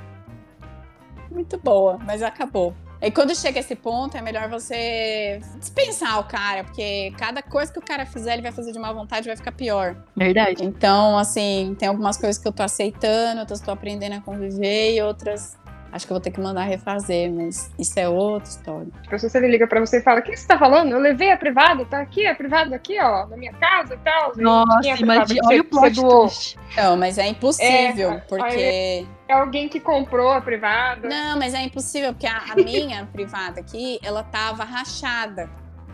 muito 1.31 1.59
boa, 1.59 1.99
mas 1.99 2.23
acabou. 2.23 2.75
E 3.01 3.13
quando 3.13 3.35
chega 3.35 3.61
esse 3.61 3.77
ponto, 3.77 4.17
é 4.17 4.21
melhor 4.21 4.49
você 4.49 5.41
dispensar 5.59 6.19
o 6.19 6.25
cara, 6.25 6.65
porque 6.65 7.13
cada 7.17 7.41
coisa 7.41 7.73
que 7.73 7.79
o 7.79 7.83
cara 7.83 8.05
fizer, 8.05 8.33
ele 8.33 8.43
vai 8.43 8.51
fazer 8.51 8.73
de 8.73 8.79
má 8.79 8.93
vontade 8.93 9.27
e 9.27 9.29
vai 9.29 9.37
ficar 9.37 9.53
pior. 9.53 9.97
Verdade. 10.17 10.65
Então, 10.65 11.17
assim, 11.17 11.77
tem 11.79 11.89
algumas 11.89 12.17
coisas 12.17 12.39
que 12.43 12.49
eu 12.49 12.53
tô 12.53 12.63
aceitando, 12.63 13.41
outras 13.41 13.61
tô 13.61 13.71
aprendendo 13.71 14.15
a 14.17 14.21
conviver 14.21 14.97
e 14.97 15.03
outras 15.03 15.57
Acho 15.91 16.07
que 16.07 16.13
eu 16.13 16.17
vou 16.17 16.23
ter 16.23 16.31
que 16.31 16.41
mandar 16.41 16.65
refazer, 16.65 17.33
mas 17.33 17.71
isso 17.79 17.99
é 17.99 18.09
outra 18.09 18.49
história. 18.49 18.89
A 19.07 19.11
pessoa 19.11 19.31
você 19.31 19.41
liga 19.41 19.67
pra 19.67 19.81
você 19.81 19.99
e 19.99 20.03
fala: 20.03 20.21
O 20.21 20.23
que 20.23 20.37
você 20.37 20.47
tá 20.47 20.59
falando? 20.59 20.93
Eu 20.93 20.99
levei 20.99 21.31
a 21.31 21.37
privada, 21.37 21.85
tá 21.87 22.01
aqui, 22.01 22.27
a 22.27 22.35
privada 22.35 22.77
aqui, 22.77 23.01
ó, 23.01 23.27
na 23.27 23.37
minha 23.37 23.53
casa 23.55 23.95
e 23.95 23.99
tal. 23.99 24.33
Nossa, 24.37 24.89
imagina, 25.01 25.41
olha 25.47 25.63
o 25.63 25.65
plot 25.65 25.95
twist. 25.95 26.59
Não, 26.77 26.97
mas 26.97 27.17
é 27.17 27.27
impossível, 27.27 28.13
é, 28.13 28.19
porque. 28.29 29.07
É 29.29 29.35
alguém 29.35 29.69
que 29.69 29.81
comprou 29.81 30.31
a 30.31 30.41
privada. 30.41 31.09
Não, 31.09 31.39
mas 31.39 31.55
é 31.55 31.63
impossível, 31.63 32.13
porque 32.13 32.27
a, 32.27 32.53
a 32.53 32.57
minha 32.63 33.07
privada 33.07 33.61
aqui, 33.61 33.99
ela 34.03 34.23
tava 34.23 34.65
rachada. 34.65 35.51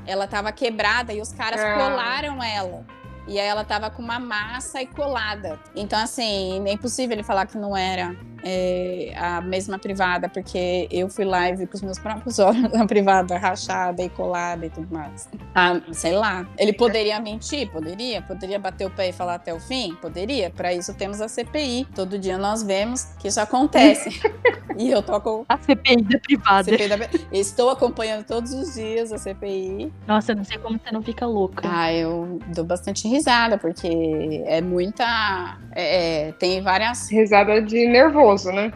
Ela 0.07 0.27
tava 0.27 0.53
quebrada 0.53 1.13
e 1.13 1.21
os 1.21 1.33
caras 1.33 1.61
ah. 1.61 1.75
colaram 1.75 2.43
ela. 2.43 2.85
E 3.27 3.41
aí 3.41 3.47
ela 3.47 3.65
tava 3.65 3.91
com 3.91 4.03
uma 4.03 4.19
massa 4.19 4.83
e 4.83 4.87
colada. 4.87 5.59
Então, 5.75 5.99
assim, 5.99 6.63
é 6.67 6.73
impossível 6.73 7.15
ele 7.15 7.23
falar 7.23 7.47
que 7.47 7.57
não 7.57 7.75
era 7.75 8.15
é, 8.45 9.13
a 9.17 9.41
mesma 9.41 9.79
privada, 9.79 10.29
porque 10.29 10.87
eu 10.91 11.09
fui 11.09 11.25
live 11.25 11.67
com 11.67 11.75
os 11.75 11.83
meus 11.83 11.99
próprios 11.99 12.39
olhos 12.41 12.71
na 12.73 12.87
privada, 12.87 13.39
rachada 13.39 14.03
e 14.03 14.09
colada 14.11 14.67
e 14.67 14.71
tudo 14.71 14.93
mais. 14.93 15.29
Ah, 15.55 15.81
sei 15.93 16.13
lá. 16.13 16.47
Ele 16.59 16.73
poderia 16.73 17.19
mentir? 17.21 17.71
Poderia. 17.71 18.21
Poderia 18.23 18.59
bater 18.59 18.87
o 18.87 18.91
pé 18.91 19.09
e 19.09 19.13
falar 19.13 19.37
até 19.37 19.55
o 19.55 19.61
fim? 19.61 19.95
Poderia. 20.01 20.51
Para 20.51 20.73
isso 20.75 20.93
temos 20.95 21.21
a 21.21 21.29
CPI. 21.29 21.87
Todo 21.95 22.19
dia 22.19 22.37
nós 22.37 22.63
vemos 22.63 23.05
que 23.19 23.29
isso 23.29 23.41
acontece. 23.41 24.11
e 24.77 24.91
eu 24.91 25.03
toco. 25.03 25.47
A 25.49 25.57
CPI 25.57 26.03
da 26.03 26.19
privada. 26.19 26.65
CPI 26.65 26.89
da... 26.89 26.97
Estou 27.33 27.71
acompanhando 27.71 28.25
todos 28.25 28.53
os 28.53 28.75
dias 28.75 29.13
a 29.13 29.19
CPI. 29.19 29.93
Nossa, 30.07 30.33
eu 30.33 30.37
não 30.37 30.45
sei 30.45 30.59
como 30.59 30.79
você 30.79 30.93
não 30.93 31.03
fica 31.03 31.27
louca. 31.27 31.63
Ah, 31.71 31.93
eu 31.93 32.39
dou 32.55 32.65
bastante 32.65 33.09
risada, 33.09 33.57
porque 33.57 34.43
é 34.47 34.61
muita. 34.61 35.59
É, 35.73 36.33
tem 36.33 36.61
várias. 36.61 37.11
Risada 37.11 37.63
de 37.63 37.87
nervoso, 37.87 38.34
né? 38.53 38.73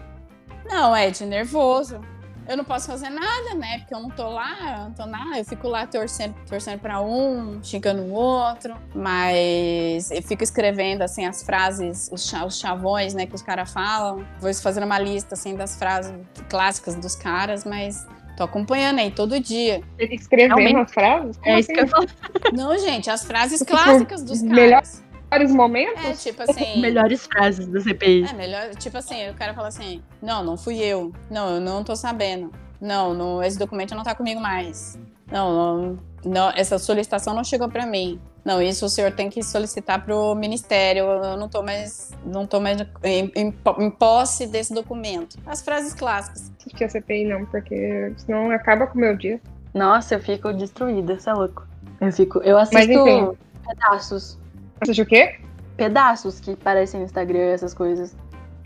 Não, 0.67 0.95
é 0.95 1.11
de 1.11 1.25
nervoso. 1.25 2.01
Eu 2.49 2.57
não 2.57 2.65
posso 2.65 2.87
fazer 2.87 3.11
nada, 3.11 3.55
né? 3.57 3.81
Porque 3.81 3.95
eu 3.95 4.01
não 4.01 4.09
tô 4.09 4.27
lá, 4.31 4.57
eu 4.79 4.85
não 4.85 4.93
tô 4.93 5.05
lá, 5.05 5.39
eu 5.39 5.45
fico 5.45 5.69
lá 5.69 5.87
torcendo, 5.87 6.35
torcendo 6.49 6.81
para 6.81 6.99
um, 6.99 7.63
xingando 7.63 8.01
o 8.03 8.13
outro, 8.13 8.75
mas 8.95 10.11
eu 10.11 10.23
fico 10.23 10.43
escrevendo 10.43 11.03
assim 11.03 11.27
as 11.27 11.43
frases, 11.43 12.09
os, 12.11 12.33
os 12.33 12.59
chavões, 12.59 13.13
né, 13.13 13.27
que 13.27 13.35
os 13.35 13.43
caras 13.43 13.71
falam. 13.71 14.25
Vou 14.41 14.53
fazendo 14.55 14.85
uma 14.85 14.99
lista 14.99 15.35
assim 15.35 15.57
das 15.57 15.77
frases 15.77 16.15
clássicas 16.49 16.95
dos 16.95 17.15
caras, 17.15 17.65
mas 17.67 18.07
Tô 18.39 18.45
acompanhando 18.45 19.01
aí 19.01 19.11
todo 19.11 19.41
dia. 19.41 19.83
Escrevendo 19.99 20.79
as 20.79 20.93
frases? 20.93 21.41
é 21.45 21.59
isso 21.59 21.73
que 21.73 21.81
eu 21.81 21.83
assim? 21.83 21.91
falo. 21.91 22.07
Não, 22.53 22.79
gente, 22.79 23.11
as 23.11 23.25
frases 23.25 23.61
clássicas 23.65 24.23
dos 24.23 24.41
caras. 24.41 24.57
melhor- 24.57 24.83
Melhores 25.31 25.55
momentos? 25.55 26.05
É, 26.05 26.13
tipo 26.13 26.43
assim. 26.43 26.81
Melhores 26.81 27.27
frases 27.27 27.67
da 27.67 27.81
CPI. 27.81 28.25
É, 28.25 28.33
melhor, 28.33 28.71
tipo 28.75 28.97
assim, 28.97 29.29
o 29.29 29.35
cara 29.35 29.55
fala 29.55 29.69
assim: 29.69 30.03
não, 30.23 30.43
não 30.43 30.57
fui 30.57 30.79
eu. 30.79 31.13
Não, 31.31 31.57
eu 31.57 31.61
não 31.61 31.85
tô 31.85 31.95
sabendo. 31.95 32.51
Não, 32.81 33.13
não 33.13 33.43
esse 33.43 33.59
documento 33.59 33.95
não 33.95 34.03
tá 34.03 34.15
comigo 34.15 34.41
mais. 34.41 34.99
Não, 35.31 35.53
não, 35.53 35.99
não, 36.25 36.51
essa 36.51 36.79
solicitação 36.79 37.35
não 37.35 37.45
chegou 37.45 37.69
pra 37.69 37.85
mim. 37.85 38.21
Não, 38.45 38.63
isso 38.63 38.87
o 38.87 38.89
senhor 38.89 39.13
tem 39.13 39.29
que 39.29 39.43
solicitar 39.43 40.03
pro 40.03 40.35
ministério. 40.35 41.05
Eu 41.05 41.37
não 41.37 41.49
tô 41.49 41.63
mais, 41.63 42.13
não 42.25 42.47
tô 42.47 42.59
mais 42.61 42.81
em, 43.03 43.31
em, 43.37 43.55
em 43.79 43.91
posse 43.91 44.47
desse 44.47 44.73
documento. 44.73 45.37
As 45.45 45.61
frases 45.61 45.93
clássicas. 45.93 46.51
assistir 46.59 46.85
a 46.85 46.89
CPI, 46.89 47.25
não, 47.27 47.45
porque 47.45 48.13
senão 48.17 48.51
acaba 48.51 48.87
com 48.87 48.97
o 48.97 49.01
meu 49.01 49.15
dia. 49.15 49.39
Nossa, 49.75 50.15
eu 50.15 50.21
fico 50.21 50.53
destruída, 50.55 51.19
você 51.19 51.29
é 51.29 51.35
louco. 51.35 51.67
Eu 52.01 52.13
fico. 52.13 52.39
Eu 52.39 52.57
Mas, 52.57 52.73
assisto 52.73 52.93
enfim. 52.93 53.39
pedaços. 53.67 54.39
Assiste 54.81 55.03
o 55.03 55.07
quê? 55.07 55.37
Pedaços 55.77 56.41
que 56.41 56.57
parecem 56.57 57.01
no 57.01 57.07
Instagram, 57.07 57.53
essas 57.53 57.75
coisas. 57.75 58.17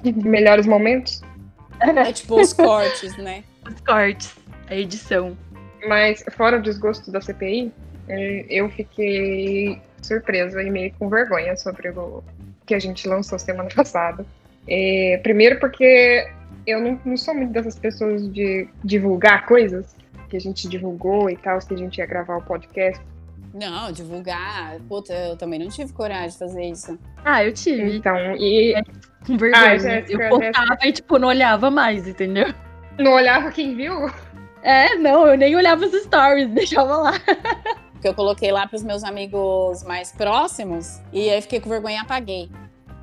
Melhores 0.04 0.66
momentos? 0.66 1.21
É 1.81 2.12
tipo 2.12 2.40
os 2.40 2.52
cortes, 2.52 3.16
né? 3.16 3.42
Os 3.69 3.81
cortes, 3.81 4.37
a 4.69 4.76
edição. 4.76 5.37
Mas, 5.88 6.25
fora 6.37 6.59
o 6.59 6.62
desgosto 6.62 7.11
da 7.11 7.21
CPI, 7.21 7.73
eh, 8.09 8.47
eu 8.49 8.69
fiquei 8.71 9.83
surpresa 10.00 10.62
e 10.62 10.71
meio 10.71 10.92
com 10.97 11.09
vergonha 11.09 11.57
sobre 11.57 11.88
o 11.90 12.23
que 12.66 12.75
a 12.75 12.78
gente 12.78 13.09
lançou 13.09 13.37
semana 13.37 13.69
passada. 13.75 14.25
Eh, 14.69 15.19
primeiro 15.25 15.59
porque 15.59 16.31
eu 16.66 16.81
não, 16.81 17.00
não 17.04 17.16
sou 17.16 17.35
muito 17.35 17.52
dessas 17.52 17.76
pessoas 17.76 18.33
de 18.33 18.69
divulgar 18.85 19.47
coisas 19.47 19.97
que 20.28 20.37
a 20.37 20.40
gente 20.40 20.69
divulgou 20.69 21.28
e 21.28 21.37
tal, 21.37 21.59
que 21.59 21.75
a 21.75 21.76
gente 21.76 21.99
ia 21.99 22.07
gravar 22.07 22.37
o 22.37 22.42
podcast. 22.42 23.02
Não, 23.54 23.92
divulgar. 23.92 24.78
Puta, 24.88 25.12
eu 25.12 25.37
também 25.37 25.58
não 25.58 25.68
tive 25.68 25.92
coragem 25.92 26.30
de 26.30 26.38
fazer 26.38 26.64
isso. 26.64 26.99
Ah, 27.25 27.44
eu 27.44 27.52
tive. 27.52 27.96
Então, 27.96 28.16
e 28.37 28.75
Com 29.26 29.37
vergonha. 29.37 29.72
Ah, 29.72 29.78
Jéssica, 29.78 30.22
eu 30.22 30.30
postava 30.30 30.78
e, 30.84 30.92
tipo, 30.92 31.18
não 31.18 31.28
olhava 31.28 31.70
mais, 31.70 32.06
entendeu? 32.08 32.52
não 32.99 33.12
olhava 33.12 33.50
quem 33.50 33.75
viu? 33.75 34.11
É, 34.62 34.94
não, 34.96 35.26
eu 35.26 35.37
nem 35.37 35.54
olhava 35.56 35.84
os 35.84 35.92
stories, 35.92 36.49
deixava 36.54 36.96
lá. 36.96 37.12
Porque 37.92 38.08
eu 38.08 38.14
coloquei 38.14 38.50
lá 38.50 38.66
pros 38.66 38.82
meus 38.82 39.04
amigos 39.04 39.82
mais 39.84 40.12
próximos 40.12 41.00
e 41.12 41.30
aí 41.30 41.40
fiquei 41.42 41.61
com 41.61 41.68
vergonha 41.68 41.96
e 41.96 41.99
apaguei. 41.99 42.50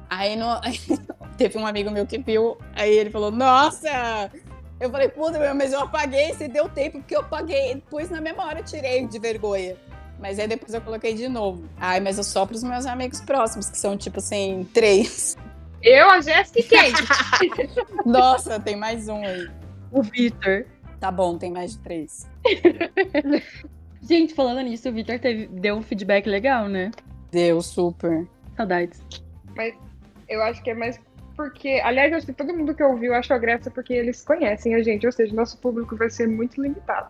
Aí 0.10 0.36
no... 0.36 0.48
teve 1.38 1.58
um 1.58 1.66
amigo 1.66 1.92
meu 1.92 2.06
que 2.06 2.18
viu, 2.18 2.58
aí 2.76 2.98
ele 2.98 3.10
falou, 3.10 3.32
nossa! 3.32 4.32
Eu 4.80 4.90
falei, 4.90 5.10
puta, 5.10 5.38
meu, 5.38 5.54
mas 5.54 5.74
eu 5.74 5.82
apaguei, 5.82 6.34
você 6.34 6.48
deu 6.48 6.70
tempo, 6.70 7.00
porque 7.00 7.14
eu 7.14 7.20
apaguei. 7.20 7.84
Pus 7.90 8.10
na 8.10 8.22
memória, 8.22 8.64
tirei 8.64 9.06
de 9.06 9.20
vergonha. 9.20 9.76
Mas 10.20 10.38
aí 10.38 10.48
depois 10.48 10.74
eu 10.74 10.82
coloquei 10.82 11.14
de 11.14 11.28
novo. 11.28 11.64
Ai, 11.78 12.00
mas 12.00 12.18
eu 12.18 12.24
só 12.24 12.46
pros 12.46 12.64
meus 12.64 12.86
amigos 12.86 13.22
próximos, 13.22 13.70
que 13.70 13.78
são 13.78 13.98
tipo 13.98 14.20
assim, 14.20 14.68
três. 14.74 15.38
Eu, 15.82 16.10
a 16.10 16.20
Jéssica 16.20 16.60
e 16.60 16.64
quem? 16.64 16.94
Nossa, 18.06 18.60
tem 18.60 18.76
mais 18.76 19.08
um 19.08 19.24
aí. 19.24 19.50
O 19.92 20.04
Vitor. 20.04 20.66
Tá 21.00 21.10
bom, 21.10 21.38
tem 21.38 21.52
mais 21.52 21.72
de 21.72 21.80
três. 21.80 22.28
Gente, 24.02 24.34
falando 24.34 24.62
nisso, 24.62 24.90
o 24.90 24.92
Vitor 24.92 25.20
deu 25.52 25.76
um 25.76 25.82
feedback 25.82 26.28
legal, 26.28 26.68
né? 26.68 26.92
Deu 27.32 27.62
super. 27.62 28.28
Saudades. 28.58 29.02
Eu 30.28 30.44
acho 30.44 30.62
que 30.62 30.72
é 30.72 30.74
mais 30.74 31.00
porque, 31.36 31.80
aliás, 31.86 32.12
eu 32.12 32.18
acho 32.18 32.26
que 32.26 32.34
todo 32.34 32.54
mundo 32.54 32.76
que 32.76 32.84
ouviu 32.84 33.14
achou 33.14 33.40
graça 33.40 33.72
porque 33.72 33.94
eles 33.94 34.22
conhecem 34.26 34.76
a 34.76 34.84
gente, 34.84 35.06
ou 35.06 35.12
seja, 35.12 35.34
nosso 35.34 35.58
público 35.58 35.96
vai 35.96 36.10
ser 36.10 36.28
muito 36.28 36.62
limitado. 36.62 37.10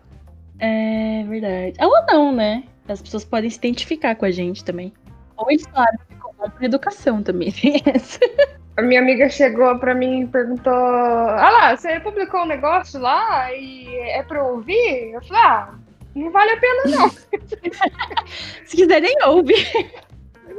É 0.60 1.24
verdade. 1.28 1.74
Ou 1.80 2.06
não, 2.06 2.32
né? 2.32 2.64
As 2.88 3.00
pessoas 3.00 3.24
podem 3.24 3.48
se 3.50 3.56
identificar 3.58 4.14
com 4.14 4.24
a 4.26 4.30
gente 4.30 4.64
também. 4.64 4.92
Ou 5.36 5.50
eles, 5.50 5.66
claro, 5.66 5.96
ficam 6.08 6.30
bom 6.38 6.46
educação 6.60 7.22
também. 7.22 7.52
A 8.76 8.82
minha 8.82 9.00
amiga 9.00 9.28
chegou 9.28 9.78
pra 9.78 9.94
mim 9.94 10.22
e 10.22 10.26
perguntou: 10.26 10.72
Ah 10.72 11.50
lá, 11.50 11.76
você 11.76 11.98
publicou 12.00 12.42
um 12.42 12.46
negócio 12.46 12.98
lá 13.00 13.52
e 13.52 13.86
é 14.10 14.22
pra 14.22 14.38
eu 14.38 14.46
ouvir? 14.54 15.12
Eu 15.12 15.22
falei: 15.22 15.42
Ah, 15.42 15.74
não 16.14 16.30
vale 16.30 16.52
a 16.52 16.56
pena 16.60 16.82
não. 16.96 17.10
Se 18.64 18.76
quiser, 18.76 19.00
nem 19.00 19.16
ouve. 19.26 19.54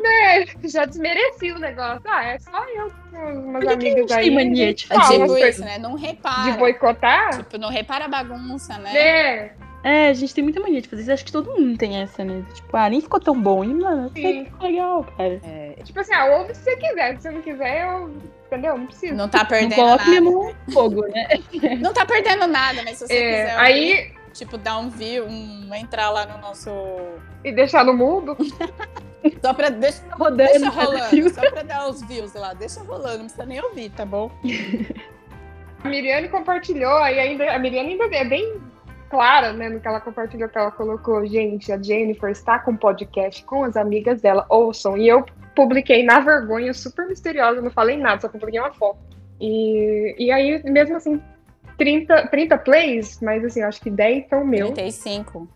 né? 0.04 0.46
Já 0.66 0.86
desmereci 0.86 1.52
o 1.52 1.60
negócio. 1.60 2.02
Ah, 2.08 2.26
é 2.26 2.40
só 2.40 2.64
eu 2.70 2.92
com 3.12 3.18
umas 3.50 3.64
que 3.64 3.70
amigas 3.70 4.00
gente 4.02 4.14
aí. 4.14 4.26
tem 4.26 4.36
mania 4.36 4.74
de 4.74 4.86
É 4.90 4.96
fazer 4.96 5.20
tipo 5.22 5.38
isso, 5.38 5.62
né? 5.62 5.78
Não 5.80 5.96
De 5.96 6.06
repara. 6.06 6.52
boicotar? 6.54 7.38
Tipo, 7.38 7.58
não 7.58 7.70
repara 7.70 8.06
a 8.06 8.08
bagunça, 8.10 8.78
né? 8.78 8.94
Né? 8.94 9.52
É, 9.84 10.10
a 10.10 10.14
gente 10.14 10.34
tem 10.36 10.44
muita 10.44 10.60
mania 10.60 10.80
de 10.82 10.88
fazer 10.88 11.02
isso. 11.02 11.12
Acho 11.12 11.26
que 11.26 11.32
todo 11.32 11.52
mundo 11.52 11.78
tem 11.78 12.00
essa, 12.02 12.24
né? 12.24 12.46
Tipo, 12.54 12.78
ah, 12.78 12.90
nem 12.90 13.02
ficou 13.02 13.20
tão 13.20 13.40
bom. 13.40 13.64
E, 13.64 13.68
mano, 13.74 14.12
Sim. 14.16 14.46
ficou 14.46 14.68
legal, 14.68 15.04
cara. 15.18 15.40
É, 15.44 15.74
Tipo 15.84 16.00
assim, 16.02 16.14
ah, 16.14 16.26
ouve 16.38 16.54
se 16.54 16.64
você 16.64 16.76
quiser. 16.78 17.16
Se 17.16 17.22
você 17.24 17.32
não 17.32 17.42
quiser, 17.42 17.88
eu. 17.88 18.16
Entendeu? 18.48 18.78
Não 18.78 18.86
precisa. 18.86 19.14
não 19.16 19.28
tá 19.30 19.40
Não 19.40 19.46
perdendo 19.48 19.76
coloca 19.76 20.06
minha 20.06 20.22
nada. 20.22 20.36
mão 20.36 20.56
no 20.68 20.74
fogo, 20.74 21.02
né? 21.08 21.28
Não 21.80 21.94
tá 21.94 22.06
perdendo 22.06 22.46
nada, 22.48 22.82
mas 22.84 22.98
se 22.98 23.08
você 23.08 23.14
É, 23.14 23.18
quiser 23.46 23.58
aí, 23.58 24.12
tipo, 24.34 24.58
dar 24.58 24.78
um 24.78 24.90
view, 24.90 25.26
um, 25.26 25.74
entrar 25.74 26.10
lá 26.10 26.26
no 26.26 26.38
nosso. 26.40 26.70
e 27.46 27.52
deixar 27.54 27.86
no 27.86 27.94
mundo. 27.94 28.36
Só 29.42 29.54
pra. 29.54 29.70
Deixa, 29.70 30.02
Rodando. 30.12 30.36
deixa 30.38 30.60
cada 30.72 30.84
rolando, 30.86 31.30
só 31.34 31.50
pra 31.52 31.62
dar 31.64 31.88
os 31.90 32.02
views 32.04 32.34
lá. 32.34 32.54
Deixa 32.54 32.82
rolando, 32.82 33.20
não 33.20 33.26
precisa 33.26 33.46
nem 33.46 33.62
ouvir, 33.64 33.90
tá 33.92 34.04
bom? 34.06 34.30
A 35.84 35.88
Miriane 35.90 36.28
compartilhou, 36.28 36.98
aí 36.98 37.20
ainda. 37.20 37.52
A 37.56 37.58
Miriane 37.60 37.92
ainda 37.92 38.16
é 38.16 38.26
bem 38.26 38.60
clara, 39.12 39.52
né, 39.52 39.68
no 39.68 39.82
que 39.82 39.88
ela 39.88 40.00
compartilhou, 40.00 40.48
que 40.48 40.58
ela 40.58 40.72
colocou, 40.72 41.26
gente, 41.28 41.72
a 41.72 41.80
Jennifer 41.80 42.32
está 42.32 42.58
com 42.58 42.72
um 42.72 42.78
podcast 42.78 43.44
com 43.44 43.66
as 43.66 43.76
amigas 43.76 44.22
dela, 44.22 44.46
ouçam. 44.50 44.98
E 44.98 45.08
eu 45.08 45.26
publiquei 45.54 46.02
na 46.02 46.22
vergonha, 46.22 46.74
super 46.74 47.06
misteriosa, 47.06 47.62
não 47.62 47.70
falei 47.70 47.98
nada, 47.98 48.22
só 48.22 48.30
publiquei 48.30 48.60
uma 48.60 48.72
foto. 48.72 49.00
E, 49.40 50.16
e 50.18 50.32
aí, 50.32 50.64
mesmo 50.64 50.96
assim, 50.96 51.22
30, 51.78 52.28
30 52.28 52.58
plays, 52.60 53.20
mas 53.22 53.44
assim, 53.44 53.62
acho 53.62 53.82
que 53.82 53.90
10 53.90 54.30
são 54.30 54.46
meu. 54.46 54.72
35. 54.72 55.48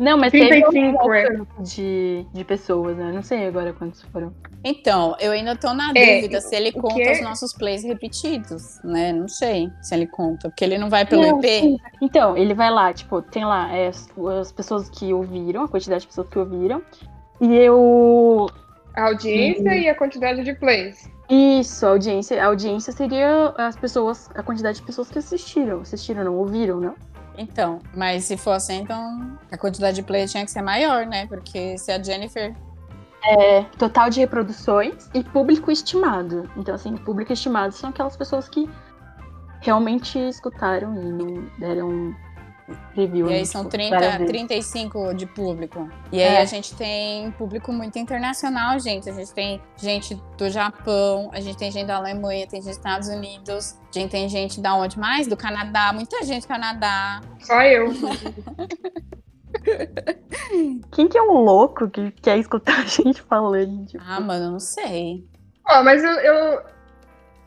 Não, 0.00 0.16
mas 0.16 0.32
teve 0.32 0.48
35, 0.48 1.06
um 1.06 1.12
é. 1.12 1.36
pouco 1.36 1.62
de, 1.62 2.26
de 2.32 2.42
pessoas, 2.42 2.96
né? 2.96 3.12
Não 3.12 3.22
sei 3.22 3.46
agora 3.46 3.70
quantos 3.74 4.00
foram. 4.04 4.32
Então, 4.64 5.14
eu 5.20 5.30
ainda 5.30 5.54
tô 5.54 5.74
na 5.74 5.92
É, 5.94 6.16
dúvida 6.16 6.40
se 6.40 6.56
ele 6.56 6.72
conta 6.72 6.94
quê? 6.94 7.12
os 7.12 7.20
nossos 7.20 7.52
plays 7.52 7.84
repetidos, 7.84 8.80
né? 8.82 9.12
Não 9.12 9.28
sei 9.28 9.70
se 9.82 9.94
ele 9.94 10.06
conta, 10.06 10.48
porque 10.48 10.64
ele 10.64 10.78
não 10.78 10.88
vai 10.88 11.04
pelo 11.04 11.20
Não, 11.20 11.38
EP. 11.38 11.44
sim. 11.44 11.76
Então, 12.00 12.34
ele 12.34 12.54
vai 12.54 12.70
lá, 12.70 12.94
tipo, 12.94 13.20
tem 13.20 13.44
lá 13.44 13.70
é, 13.76 13.88
as, 13.88 14.08
as 14.40 14.50
pessoas 14.50 14.88
que 14.88 15.12
ouviram, 15.12 15.64
a 15.64 15.68
quantidade 15.68 16.00
de 16.00 16.06
pessoas 16.06 16.28
que 16.28 16.38
ouviram. 16.38 16.80
E 17.38 17.54
eu. 17.54 18.48
A 18.96 19.04
audiência 19.08 19.76
e 19.76 19.86
a 19.86 19.94
quantidade 19.94 20.42
de 20.42 20.54
plays. 20.54 21.10
Isso, 21.28 21.84
a 21.84 21.90
audiência. 21.90 22.42
A 22.42 22.46
audiência 22.46 22.90
seria 22.90 23.54
as 23.56 23.76
pessoas, 23.76 24.30
a 24.34 24.42
quantidade 24.42 24.78
de 24.78 24.82
pessoas 24.82 25.10
que 25.10 25.18
assistiram. 25.18 25.80
Assistiram, 25.82 26.24
não 26.24 26.36
ouviram, 26.36 26.80
não? 26.80 26.94
Então, 27.40 27.80
mas 27.96 28.24
se 28.24 28.36
for 28.36 28.52
assim, 28.52 28.82
então 28.82 29.38
a 29.50 29.56
quantidade 29.56 29.96
de 29.96 30.02
plays 30.02 30.30
tinha 30.30 30.44
que 30.44 30.50
ser 30.50 30.60
maior, 30.60 31.06
né? 31.06 31.26
Porque 31.26 31.78
se 31.78 31.90
a 31.90 32.02
Jennifer. 32.02 32.54
É, 33.24 33.62
total 33.78 34.10
de 34.10 34.20
reproduções 34.20 35.08
e 35.14 35.24
público 35.24 35.70
estimado. 35.70 36.50
Então, 36.54 36.74
assim, 36.74 36.94
público 36.98 37.32
estimado 37.32 37.72
são 37.72 37.88
aquelas 37.88 38.14
pessoas 38.14 38.46
que 38.46 38.68
realmente 39.62 40.18
escutaram 40.18 40.94
e 40.94 41.04
não 41.04 41.46
deram 41.58 42.14
review. 42.94 43.28
E 43.30 43.32
aí 43.34 43.38
né, 43.40 43.44
são 43.44 43.62
tipo, 43.62 43.70
30, 43.72 43.90
várias 43.90 44.12
vezes. 44.18 44.28
35 44.28 45.14
de 45.14 45.26
público. 45.26 45.88
E 46.12 46.22
aí 46.22 46.36
É. 46.36 46.40
a 46.40 46.44
gente 46.44 46.74
tem 46.74 47.30
público 47.32 47.72
muito 47.72 47.98
internacional, 47.98 48.78
gente. 48.78 49.08
A 49.08 49.12
gente 49.12 49.32
tem 49.32 49.60
gente 49.76 50.14
do 50.36 50.48
Japão, 50.50 51.30
a 51.32 51.40
gente 51.40 51.56
tem 51.56 51.70
gente 51.70 51.86
da 51.86 51.96
Alemanha, 51.96 52.46
tem 52.46 52.60
gente 52.60 52.68
dos 52.70 52.76
Estados 52.76 53.08
Unidos, 53.08 53.78
a 53.94 53.98
gente 53.98 54.10
tem 54.10 54.28
gente 54.28 54.60
da 54.60 54.74
onde 54.74 54.98
mais? 54.98 55.26
Do 55.26 55.36
Canadá, 55.36 55.92
muita 55.92 56.22
gente 56.24 56.42
do 56.42 56.48
Canadá. 56.48 57.20
Só 57.40 57.60
eu. 57.62 57.90
Quem 60.92 61.08
que 61.08 61.18
é 61.18 61.22
um 61.22 61.32
louco 61.44 61.88
que 61.88 62.10
quer 62.12 62.38
escutar 62.38 62.80
a 62.80 62.84
gente 62.86 63.20
falando? 63.22 63.86
Tipo, 63.86 64.02
Ah, 64.06 64.20
mano, 64.20 64.46
eu 64.46 64.50
não 64.52 64.60
sei. 64.60 65.24
Ó, 65.68 65.82
mas 65.82 66.02
eu, 66.02 66.10
eu, 66.12 66.62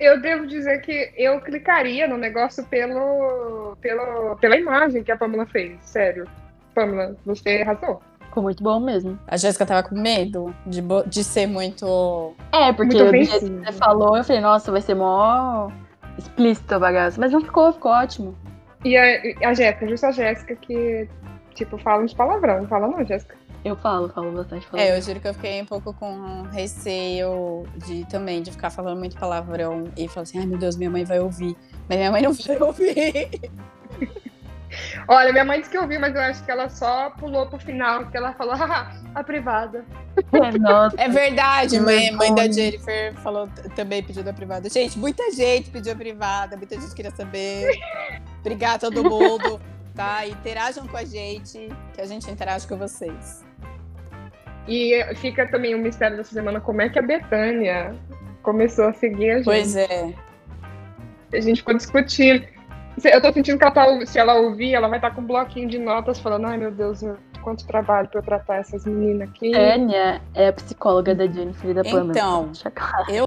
eu 0.04 0.22
devo 0.22 0.46
dizer 0.46 0.82
que 0.82 1.12
eu 1.18 1.40
clicaria 1.42 2.08
no 2.08 2.18
negócio 2.18 2.64
pelo, 2.66 3.76
pelo, 3.82 4.36
pela 4.38 4.58
imagem 4.58 5.04
que 5.04 5.12
a 5.12 5.18
Pamela 5.18 5.46
fez. 5.46 5.78
Sério. 5.82 6.28
Pamela, 6.74 7.16
você 7.26 7.62
arrasou. 7.62 8.02
ficou 8.20 8.44
muito 8.44 8.64
bom 8.64 8.80
mesmo. 8.80 9.18
A 9.28 9.38
Jéssica 9.38 9.66
tava 9.66 9.88
com 9.88 9.96
medo 9.96 10.54
de, 10.66 10.82
de 11.08 11.24
ser 11.24 11.48
muito. 11.48 12.36
É, 12.52 12.74
porque 12.74 12.96
Muito 12.96 13.12
do 13.12 13.24
jeito 13.26 13.40
que 13.40 13.66
você 13.66 13.72
falou, 13.74 14.18
eu 14.18 14.24
falei, 14.24 14.42
nossa, 14.42 14.72
vai 14.72 14.82
ser 14.82 14.96
mó 14.96 15.70
explícito 16.18 16.76
a 16.76 16.80
bagaça. 16.80 17.20
Mas 17.20 17.32
não 17.32 17.42
ficou, 17.42 17.72
ficou 17.74 17.92
ótimo. 17.92 18.36
E 18.84 18.98
a, 18.98 19.50
a 19.50 19.54
Jéssica, 19.54 19.88
justo 19.88 20.06
a 20.06 20.12
Jéssica 20.12 20.56
que, 20.56 21.08
tipo, 21.56 21.78
fala 21.78 22.04
uns 22.04 22.14
palavrão. 22.14 22.62
Não 22.62 22.68
fala 22.68 22.88
não, 22.88 23.06
Jéssica. 23.06 23.36
Eu 23.64 23.78
falo, 23.78 24.10
falo 24.10 24.32
bastante. 24.32 24.68
Falo. 24.68 24.82
É, 24.82 24.98
eu 24.98 25.02
juro 25.02 25.20
que 25.22 25.28
eu 25.28 25.34
fiquei 25.34 25.62
um 25.62 25.66
pouco 25.66 25.94
com 25.94 26.44
receio 26.52 27.66
de 27.86 28.06
também 28.06 28.42
de 28.42 28.52
ficar 28.52 28.70
falando 28.70 29.00
muito 29.00 29.18
palavrão 29.18 29.86
e 29.96 30.08
falar 30.08 30.24
assim, 30.24 30.40
ai 30.40 30.46
meu 30.46 30.58
Deus, 30.58 30.76
minha 30.76 30.90
mãe 30.90 31.06
vai 31.06 31.20
ouvir. 31.20 31.56
Mas 31.88 31.98
minha 31.98 32.12
mãe 32.12 32.22
não 32.22 32.34
vai 32.36 32.62
ouvir. 32.62 33.30
Olha, 35.08 35.32
minha 35.32 35.46
mãe 35.46 35.60
disse 35.60 35.72
que 35.72 35.78
ouviu, 35.78 36.00
mas 36.00 36.16
eu 36.16 36.22
acho 36.22 36.44
que 36.44 36.52
ela 36.52 36.68
só 36.70 37.10
pulou 37.12 37.48
pro 37.48 37.60
final, 37.60 38.02
porque 38.02 38.18
ela 38.18 38.34
falou, 38.34 38.56
ah, 38.60 38.92
a 39.14 39.24
privada. 39.24 39.86
É. 40.98 41.06
É 41.06 41.10
verdade, 41.10 41.80
mãe, 41.80 42.12
mãe 42.12 42.34
da 42.34 42.52
Jennifer 42.52 43.14
falou 43.16 43.48
também 43.76 44.04
pediu 44.04 44.24
da 44.24 44.34
privada. 44.34 44.70
Gente, 44.70 44.98
muita 44.98 45.32
gente 45.32 45.70
pediu 45.70 45.94
a 45.94 45.96
privada, 45.96 46.58
muita 46.58 46.80
gente 46.80 46.94
queria 46.94 47.12
saber. 47.12 47.80
Obrigada 48.40 48.88
a 48.88 48.92
todo 48.92 49.04
mundo, 49.04 49.60
tá? 49.96 50.28
Interajam 50.28 50.88
com 50.88 50.98
a 50.98 51.06
gente, 51.06 51.70
que 51.94 52.02
a 52.02 52.06
gente 52.06 52.30
interage 52.30 52.68
com 52.68 52.78
vocês. 52.78 53.44
E 54.68 55.04
fica 55.16 55.46
também 55.48 55.76
o 55.76 55.78
mistério 55.80 56.18
dessa 56.18 56.34
semana, 56.34 56.60
como 56.62 56.82
é 56.82 56.90
que 56.90 56.98
a 56.98 57.02
Betânia 57.02 57.94
começou 58.42 58.86
a 58.86 58.94
seguir 58.94 59.32
a 59.32 59.36
gente. 59.38 59.46
Pois 59.46 59.76
é. 59.76 60.14
A 61.34 61.40
gente 61.42 61.58
ficou 61.58 61.76
discutindo. 61.76 62.46
Eu 63.04 63.22
tô 63.22 63.34
sentindo 63.34 63.58
que 63.58 63.64
ela 63.64 63.74
tá, 63.74 64.06
se 64.06 64.20
ela 64.20 64.36
ouvir, 64.36 64.74
ela 64.76 64.88
vai 64.88 65.00
estar 65.00 65.12
com 65.12 65.22
um 65.22 65.26
bloquinho 65.26 65.68
de 65.68 65.80
notas 65.80 66.20
falando, 66.20 66.46
ai 66.46 66.58
meu 66.58 66.70
Deus, 66.72 67.02
quanto 67.42 67.66
trabalho 67.66 68.08
pra 68.08 68.20
eu 68.20 68.24
tratar 68.24 68.58
essas 68.58 68.86
meninas 68.86 69.30
aqui. 69.30 69.52
Tânia 69.52 70.22
é 70.36 70.48
a 70.50 70.54
psicóloga 70.54 71.16
da 71.16 71.26
Jennifer 71.26 71.72
e 71.72 71.74
da 71.74 71.84
Pamela. 71.84 72.12
Então. 72.12 72.52
Claro. 72.76 73.26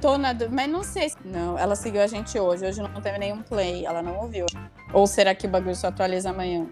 Tô 0.00 0.16
na 0.18 0.32
dú- 0.32 0.48
mas 0.50 0.68
não 0.68 0.82
sei 0.82 1.10
se. 1.10 1.16
Não, 1.24 1.56
ela 1.58 1.76
seguiu 1.76 2.00
a 2.02 2.06
gente 2.06 2.36
hoje. 2.38 2.66
Hoje 2.66 2.80
não 2.82 3.00
teve 3.00 3.18
nenhum 3.18 3.42
play, 3.42 3.84
ela 3.86 4.02
não 4.02 4.16
ouviu. 4.16 4.46
Ou 4.92 5.06
será 5.06 5.34
que 5.34 5.46
o 5.46 5.50
bagulho 5.50 5.76
só 5.76 5.88
atualiza 5.88 6.30
amanhã? 6.30 6.66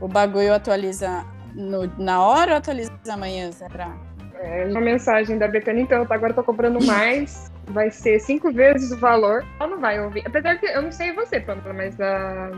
O 0.00 0.08
bagulho 0.08 0.52
atualiza 0.52 1.24
no- 1.54 1.90
na 1.98 2.22
hora 2.22 2.52
ou 2.52 2.58
atualiza 2.58 2.92
amanhã, 3.08 3.50
será? 3.52 3.92
É, 4.40 4.66
uma 4.66 4.80
mensagem 4.80 5.38
da 5.38 5.48
Betânia, 5.48 5.82
então, 5.82 6.02
agora 6.02 6.30
eu 6.32 6.34
tô 6.34 6.42
cobrando 6.44 6.84
mais, 6.84 7.50
vai 7.68 7.90
ser 7.90 8.18
cinco 8.18 8.52
vezes 8.52 8.90
o 8.92 8.98
valor. 8.98 9.44
Ela 9.58 9.70
não 9.70 9.80
vai 9.80 9.98
ouvir. 10.00 10.22
Apesar 10.26 10.56
que 10.58 10.66
eu 10.66 10.82
não 10.82 10.92
sei 10.92 11.12
você, 11.12 11.40
Pamela, 11.40 11.72
mas 11.72 11.98
a. 12.00 12.50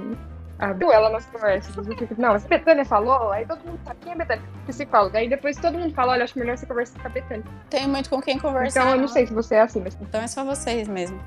A 0.59 0.73
Bel, 0.73 0.91
ela 0.91 1.11
nas 1.11 1.27
conversas, 1.27 1.77
não, 2.17 2.39
se 2.39 2.47
a 2.47 2.49
Betânia 2.49 2.83
falou, 2.83 3.31
aí 3.31 3.45
todo 3.45 3.59
mundo 3.63 3.79
sabe 3.85 3.99
quem 4.01 4.13
é 4.13 4.15
a 4.15 4.19
Betânia, 4.19 4.43
psicóloga. 4.67 5.19
Aí 5.19 5.29
depois 5.29 5.55
todo 5.59 5.77
mundo 5.79 5.93
fala, 5.93 6.13
olha, 6.13 6.25
acho 6.25 6.39
melhor 6.39 6.57
você 6.57 6.65
conversar 6.65 6.99
com 6.99 7.07
a 7.09 7.11
Betânia. 7.11 7.45
Tenho 7.69 7.91
muito 7.91 8.09
com 8.09 8.23
quem 8.23 8.39
conversar. 8.39 8.81
Então 8.81 8.93
eu 8.95 8.99
não 9.03 9.07
sei 9.07 9.27
se 9.27 9.35
você 9.35 9.57
é 9.57 9.61
assim, 9.61 9.83
mas 9.85 9.95
Então 10.01 10.19
é 10.23 10.27
só 10.27 10.43
vocês 10.47 10.89
mesmo. 10.89 11.21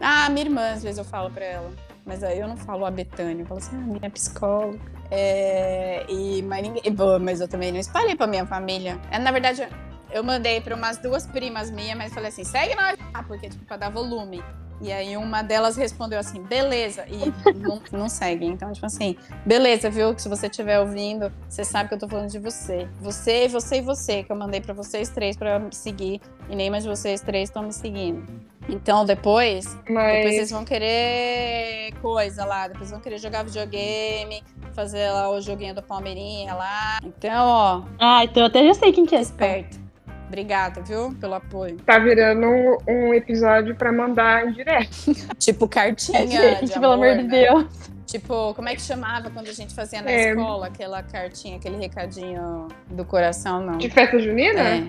Ah, 0.00 0.30
minha 0.30 0.46
irmã, 0.46 0.70
às 0.70 0.84
vezes 0.84 0.98
eu 0.98 1.04
falo 1.04 1.30
pra 1.32 1.44
ela. 1.44 1.68
Mas 2.06 2.22
aí 2.22 2.38
eu 2.38 2.46
não 2.46 2.56
falo 2.56 2.86
a 2.86 2.90
Betânia, 2.90 3.42
eu 3.42 3.46
falo 3.46 3.58
assim, 3.58 3.76
ah, 3.76 3.80
minha 3.80 4.10
psicóloga. 4.10 4.78
É, 5.10 6.06
e, 6.08 6.40
mas, 6.42 6.62
ninguém, 6.62 6.82
mas 7.20 7.40
eu 7.40 7.48
também 7.48 7.72
não 7.72 7.80
espalhei 7.80 8.14
pra 8.14 8.28
minha 8.28 8.46
família. 8.46 8.96
É, 9.10 9.18
na 9.18 9.32
verdade, 9.32 9.68
eu 10.12 10.22
mandei 10.22 10.60
pra 10.60 10.76
umas 10.76 10.98
duas 10.98 11.26
primas 11.26 11.68
minhas, 11.68 11.98
mas 11.98 12.14
falei 12.14 12.28
assim, 12.28 12.44
segue 12.44 12.76
nós, 12.76 12.96
ah, 13.12 13.24
porque, 13.24 13.48
tipo, 13.48 13.64
pra 13.64 13.76
dar 13.76 13.90
volume. 13.90 14.40
E 14.80 14.92
aí 14.92 15.16
uma 15.16 15.42
delas 15.42 15.74
respondeu 15.74 16.18
assim, 16.18 16.42
beleza, 16.42 17.06
e 17.08 17.32
não, 17.56 17.80
não 17.90 18.08
segue. 18.08 18.44
Então, 18.44 18.72
tipo 18.72 18.84
assim, 18.86 19.16
beleza, 19.44 19.88
viu? 19.88 20.14
Que 20.14 20.22
se 20.22 20.28
você 20.28 20.46
estiver 20.46 20.78
ouvindo, 20.78 21.32
você 21.48 21.64
sabe 21.64 21.88
que 21.88 21.94
eu 21.94 21.98
tô 21.98 22.06
falando 22.06 22.30
de 22.30 22.38
você. 22.38 22.86
Você, 23.00 23.48
você 23.48 23.78
e 23.78 23.80
você, 23.80 24.22
que 24.22 24.30
eu 24.30 24.36
mandei 24.36 24.60
pra 24.60 24.74
vocês 24.74 25.08
três 25.08 25.36
pra 25.36 25.58
me 25.58 25.74
seguir. 25.74 26.20
E 26.48 26.54
nenhuma 26.54 26.78
de 26.78 26.86
vocês 26.86 27.20
três 27.22 27.48
estão 27.48 27.62
me 27.62 27.72
seguindo. 27.72 28.24
Então 28.68 29.04
depois, 29.04 29.74
depois 29.86 30.24
vocês 30.24 30.40
Mas 30.40 30.50
vão 30.50 30.64
querer 30.64 31.92
coisa 32.02 32.44
lá, 32.44 32.66
depois 32.68 32.90
vão 32.90 33.00
querer 33.00 33.18
jogar 33.18 33.44
videogame, 33.44 34.42
fazer 34.74 35.08
lá 35.10 35.30
o 35.30 35.40
joguinho 35.40 35.74
do 35.74 35.82
Palmeirinha 35.82 36.54
lá. 36.54 36.98
Então, 37.04 37.46
ó, 37.46 37.82
Ah, 37.98 38.24
então 38.24 38.42
eu 38.42 38.46
até 38.48 38.64
já 38.66 38.74
sei 38.74 38.92
quem 38.92 39.06
que 39.06 39.14
é. 39.14 39.20
esperto. 39.20 39.78
Obrigada, 40.26 40.80
viu, 40.82 41.14
pelo 41.20 41.34
apoio. 41.34 41.76
tá 41.86 42.00
virando 42.00 42.44
um, 42.48 42.76
um 42.88 43.14
episódio 43.14 43.76
pra 43.76 43.92
mandar 43.92 44.44
em 44.48 44.52
direto. 44.52 44.90
Tipo 45.38 45.68
cartinha 45.68 46.18
É, 46.22 46.24
de 46.26 46.36
gente, 46.36 46.72
pelo 46.72 46.92
amor, 46.92 47.06
amor 47.06 47.18
de 47.18 47.28
né? 47.28 47.40
Deus. 47.44 47.66
Tipo, 48.06 48.52
como 48.54 48.68
é 48.68 48.74
que 48.74 48.82
chamava 48.82 49.30
quando 49.30 49.48
a 49.48 49.52
gente 49.52 49.72
fazia 49.74 50.02
na 50.02 50.10
É. 50.10 50.30
escola 50.30 50.66
aquela 50.66 51.00
cartinha, 51.02 51.56
aquele 51.56 51.76
recadinho 51.76 52.66
do 52.90 53.04
coração, 53.04 53.60
não? 53.60 53.78
De 53.78 53.88
festa 53.88 54.18
junina? 54.18 54.60
É. 54.60 54.84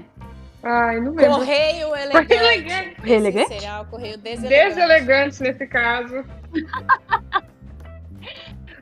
Ai, 0.63 1.00
não 1.00 1.13
lembro. 1.13 1.36
Correio 1.36 1.96
elegante. 1.96 2.34
elegante. 2.34 2.96
Esse 3.04 3.13
Elegante? 3.13 3.60
Será 3.60 3.82
o 3.82 3.86
correio 3.86 4.17
deselegante. 4.17 4.76
Deselegantes 4.76 5.39
nesse 5.39 5.67
caso. 5.67 6.26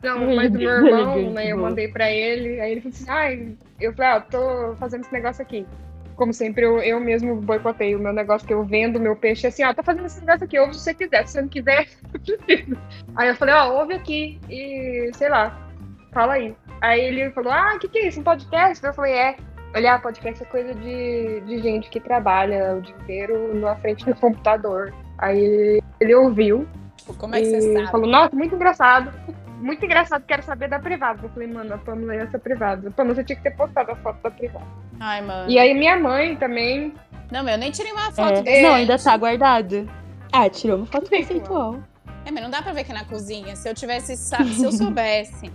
Não, 0.02 0.36
mas 0.36 0.54
o 0.54 0.58
meu 0.58 0.70
irmão, 0.70 1.16
deselegante, 1.16 1.34
né, 1.34 1.52
eu 1.52 1.58
mandei 1.58 1.88
pra 1.88 2.12
ele, 2.12 2.62
aí 2.62 2.74
ele 2.74 2.82
falou 2.82 2.94
assim, 2.96 3.10
ai, 3.10 3.58
eu 3.82 3.92
falei, 3.94 4.12
ah, 4.12 4.22
tô 4.22 4.76
fazendo 4.76 5.02
esse 5.02 5.12
negócio 5.12 5.42
aqui. 5.42 5.66
Como 6.16 6.32
sempre, 6.32 6.64
eu, 6.64 6.78
eu 6.78 7.00
mesmo 7.00 7.36
boicotei 7.42 7.96
o 7.96 8.00
meu 8.00 8.14
negócio, 8.14 8.48
que 8.48 8.54
eu 8.54 8.64
vendo 8.64 8.98
o 8.98 9.02
meu 9.02 9.16
peixe 9.16 9.48
assim, 9.48 9.64
ó, 9.64 9.74
tô 9.74 9.82
fazendo 9.82 10.06
esse 10.06 10.20
negócio 10.20 10.46
aqui, 10.46 10.60
ouve 10.60 10.76
se 10.76 10.82
você 10.82 10.94
quiser, 10.94 11.26
se 11.26 11.34
você 11.34 11.42
não 11.42 11.48
quiser. 11.50 11.88
Aí 13.18 13.30
eu 13.30 13.36
falei, 13.36 13.56
ó, 13.56 13.74
ouve 13.80 13.96
aqui 13.96 14.40
e, 14.48 15.10
sei 15.16 15.28
lá, 15.28 15.60
fala 16.14 16.34
aí. 16.34 16.56
Aí 16.82 17.02
ele 17.02 17.32
falou, 17.32 17.52
ah, 17.52 17.74
o 17.76 17.80
que 17.80 17.90
que 17.90 17.98
é 17.98 18.08
isso, 18.08 18.20
um 18.20 18.24
podcast? 18.24 18.86
Eu 18.86 18.94
falei, 18.94 19.14
é. 19.14 19.36
Olha, 19.76 20.00
podcast 20.00 20.42
é 20.42 20.46
coisa 20.46 20.74
de, 20.74 21.42
de 21.42 21.60
gente 21.60 21.90
que 21.90 22.00
trabalha 22.00 22.76
o 22.78 22.82
dia 22.82 22.96
inteiro 22.96 23.54
na 23.60 23.76
frente 23.76 24.06
do 24.06 24.16
computador. 24.16 24.94
Aí 25.18 25.82
ele, 26.00 26.16
ouviu 26.16 26.66
Tipo, 26.96 27.14
como 27.16 27.36
é 27.36 27.42
que 27.42 27.48
você 27.48 27.58
e 27.72 27.74
sabe? 27.74 27.92
falou, 27.92 28.08
nossa, 28.08 28.34
muito 28.36 28.56
engraçado. 28.56 29.12
Muito 29.60 29.84
engraçado, 29.86 30.24
quero 30.26 30.44
saber 30.44 30.70
da 30.70 30.80
privada. 30.80 31.20
Eu 31.24 31.30
falei, 31.30 31.48
mano, 31.48 31.74
a 31.74 31.78
Pamela 31.78 32.14
é 32.16 32.18
essa 32.20 32.40
privada. 32.40 32.90
Pamela, 32.92 33.16
você 33.16 33.24
tinha 33.24 33.36
que 33.36 33.44
ter 33.44 33.52
postado 33.56 33.92
a 33.92 33.96
foto 33.98 34.22
da 34.24 34.32
privada. 34.32 34.66
Ai, 35.00 35.22
mano. 35.22 35.50
E 35.52 35.60
aí 35.60 35.74
minha 35.74 35.98
mãe 36.00 36.36
também. 36.38 36.94
Não, 37.32 37.44
meu, 37.44 37.56
eu 37.56 37.58
nem 37.58 37.72
tirei 37.72 37.92
uma 37.92 38.12
foto 38.12 38.40
É. 38.40 38.42
desse. 38.44 38.62
Não, 38.62 38.74
ainda 38.76 38.98
tá 38.98 39.18
guardado. 39.18 39.90
Ah, 40.32 40.50
tirou 40.50 40.78
uma 40.78 40.86
foto 40.86 41.10
conceitual. 41.10 41.80
É, 42.26 42.32
mas 42.32 42.42
não 42.44 42.50
dá 42.50 42.62
pra 42.62 42.74
ver 42.74 42.84
que 42.84 42.92
é 42.92 42.96
na 42.96 43.06
cozinha. 43.06 43.56
Se 43.56 43.70
eu 43.70 43.74
tivesse, 43.74 44.16
se 44.18 44.36
eu 44.64 44.72
soubesse 44.72 45.52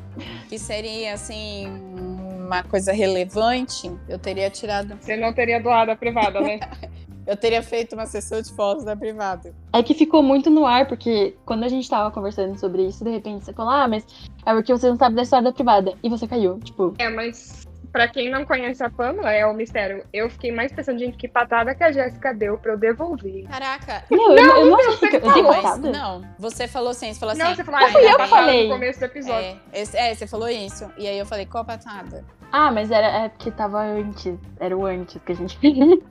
que 0.49 0.59
seria 0.59 1.15
assim 1.15 2.10
uma 2.51 2.63
coisa 2.65 2.93
relevante, 2.93 3.91
eu 4.09 4.19
teria 4.19 4.51
tirado, 4.51 4.97
Você 5.01 5.17
não 5.17 5.33
teria 5.33 5.61
doado 5.61 5.91
a 5.93 5.97
privada, 5.97 6.41
né? 6.41 6.59
eu 7.27 7.37
teria 7.37 7.63
feito 7.63 7.95
uma 7.95 8.07
sessão 8.07 8.43
de 8.43 8.53
fotos 8.55 8.85
da 8.85 8.97
privada. 8.97 9.55
É 9.73 9.83
que 9.83 9.95
ficou 9.95 10.23
muito 10.23 10.51
no 10.51 10.67
ar, 10.67 10.89
porque 10.89 11.37
quando 11.47 11.65
a 11.65 11.69
gente 11.69 11.89
tava 11.89 12.11
conversando 12.11 12.59
sobre 12.59 12.87
isso, 12.87 13.05
de 13.05 13.11
repente 13.11 13.45
você 13.45 13.53
falou, 13.53 13.73
ah, 13.73 13.87
mas 13.87 14.05
é 14.45 14.53
porque 14.53 14.73
você 14.73 14.89
não 14.89 14.97
sabe 14.97 15.15
da 15.15 15.23
história 15.23 15.45
da 15.45 15.53
privada. 15.53 15.93
E 16.03 16.09
você 16.09 16.27
caiu. 16.27 16.59
Tipo, 16.59 16.93
é, 16.99 17.09
mas 17.09 17.67
pra 17.93 18.07
quem 18.09 18.31
não 18.31 18.45
conhece 18.45 18.83
a 18.85 18.89
Pamela, 18.91 19.33
é 19.33 19.45
o 19.47 19.53
mistério. 19.53 20.05
Eu 20.13 20.31
fiquei 20.31 20.53
mais 20.53 20.73
pensando, 20.73 20.99
gente, 20.99 21.17
que 21.17 21.27
patada 21.29 21.75
que 21.75 21.83
a 21.85 21.91
Jéssica 21.93 22.33
deu 22.33 22.57
pra 22.57 22.73
eu 22.73 22.79
devolver. 22.79 23.49
Caraca. 23.49 24.05
meu, 24.11 24.33
eu, 24.33 24.37
eu 24.57 24.67
não 24.67 24.77
achei 24.79 24.91
você 24.93 25.09
que 25.09 25.17
eu 25.17 25.21
falou, 25.21 25.35
dei 25.35 25.63
patada. 25.63 25.91
não, 25.91 26.23
você 26.39 26.69
falou 26.69 26.91
assim, 26.91 27.13
você 27.13 27.19
falou 27.21 27.33
assim. 27.33 27.43
não, 27.43 27.55
você 27.55 27.65
falou, 27.65 27.81
"Ai, 27.81 27.87
ah, 27.87 27.93
fui 27.93 28.03
foi 28.03 28.13
eu 28.25 28.29
falei. 28.29 28.69
no 28.69 28.75
começo 28.75 28.99
do 29.01 29.05
episódio. 29.07 29.61
É, 29.73 29.81
esse- 29.81 29.97
é, 29.97 30.15
você 30.15 30.27
falou 30.27 30.49
isso. 30.49 30.91
E 30.99 31.07
aí 31.07 31.19
eu 31.19 31.27
falei, 31.27 31.47
qual 31.47 31.65
patada? 31.65 32.25
Ah, 32.53 32.73
mas 32.73 32.91
era 32.91 33.07
é 33.07 33.29
porque 33.29 33.51
tava 33.51 33.81
antes. 33.81 34.39
Era 34.59 34.77
o 34.77 34.85
antes 34.85 35.21
que 35.25 35.33
a 35.33 35.35
gente 35.35 35.59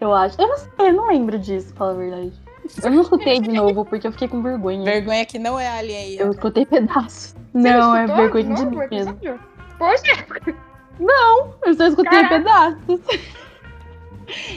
Eu 0.00 0.12
acho. 0.14 0.40
Eu 0.40 0.48
não 0.48 0.56
sei, 0.56 0.70
eu 0.78 0.92
não 0.92 1.08
lembro 1.08 1.38
disso, 1.38 1.68
pra 1.68 1.78
falar 1.78 1.90
a 1.92 1.94
verdade. 1.94 2.32
Eu 2.82 2.90
não 2.90 3.02
escutei 3.02 3.40
de 3.40 3.52
novo, 3.52 3.84
porque 3.84 4.06
eu 4.06 4.12
fiquei 4.12 4.28
com 4.28 4.42
vergonha. 4.42 4.84
Vergonha 4.84 5.24
que 5.24 5.38
não 5.38 5.58
é 5.58 5.68
alheia. 5.68 6.20
Eu 6.20 6.30
escutei 6.30 6.66
pedaços. 6.66 7.34
Você 7.52 7.70
Não, 7.70 7.94
é 7.94 8.06
vergonha 8.06 8.54
de 8.54 8.66
mim 8.66 8.76
mesmo. 8.90 9.18
Poxa, 9.78 10.26
Eu 11.64 11.74
só 11.74 11.86
escutei 11.86 12.22
Caraca. 12.22 12.38
pedaços. 12.38 13.00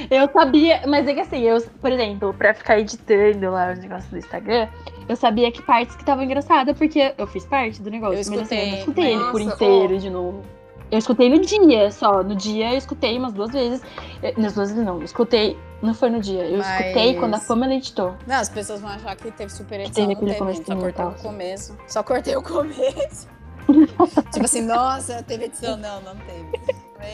Eu 0.10 0.28
sabia, 0.32 0.82
mas 0.88 1.08
é 1.08 1.14
que 1.14 1.20
assim, 1.20 1.42
eu, 1.42 1.62
por 1.80 1.92
exemplo, 1.92 2.34
pra 2.34 2.56
ficar 2.56 2.80
editando 2.80 3.52
lá 3.52 3.72
os 3.72 3.78
negócios 3.78 4.10
do 4.10 4.18
Instagram, 4.18 4.68
eu 5.08 5.16
sabia 5.16 5.52
que 5.52 5.62
partes 5.62 5.96
que 5.96 6.02
estavam 6.02 6.24
engraçadas, 6.24 6.76
porque 6.76 7.14
eu 7.16 7.28
fiz 7.28 7.46
parte 7.46 7.80
do 7.80 7.92
negócio. 7.92 8.16
Eu 8.16 8.32
mas 8.32 8.42
assim, 8.42 8.58
eu 8.58 8.66
não 8.66 8.78
escutei, 8.80 9.14
escutei 9.14 9.14
ele 9.14 9.32
por 9.32 9.42
inteiro 9.42 10.00
de 10.00 10.10
novo. 10.10 10.44
Eu 10.92 10.98
escutei 10.98 11.30
no 11.30 11.40
dia 11.40 11.92
só. 11.92 12.24
No 12.24 12.36
dia 12.36 12.72
eu 12.74 12.78
escutei 12.78 13.18
umas 13.18 13.34
duas 13.34 13.52
vezes. 13.52 13.82
Eh, 14.24 14.34
Nas 14.38 14.54
duas 14.54 14.70
vezes 14.72 14.84
não, 14.86 14.98
eu 14.98 15.04
escutei. 15.04 15.58
Não 15.82 15.94
foi 15.94 16.10
no 16.10 16.20
dia. 16.20 16.46
Eu 16.46 16.58
Mas- 16.58 16.80
escutei 16.82 17.16
quando 17.16 17.36
a 17.36 17.40
Pamela 17.40 17.74
editou. 17.76 18.16
Não, 18.28 18.36
as 18.36 18.50
pessoas 18.50 18.82
vão 18.82 18.90
achar 18.90 19.16
que 19.16 19.32
teve 19.32 19.52
super 19.52 19.80
edição. 19.80 20.08
teve 20.08 20.14
aquele. 20.14 20.34
Só 20.34 20.76
cortei 20.76 21.06
o 21.06 21.14
começo. 21.22 21.78
Só 21.88 22.04
cortei 22.04 22.36
o 22.36 22.42
começo. 22.42 23.28
tipo 24.34 24.46
assim, 24.46 24.62
nossa, 24.62 25.22
teve 25.24 25.46
edição. 25.46 25.78
Não, 25.78 26.02
não 26.02 26.16
teve. 26.16 26.50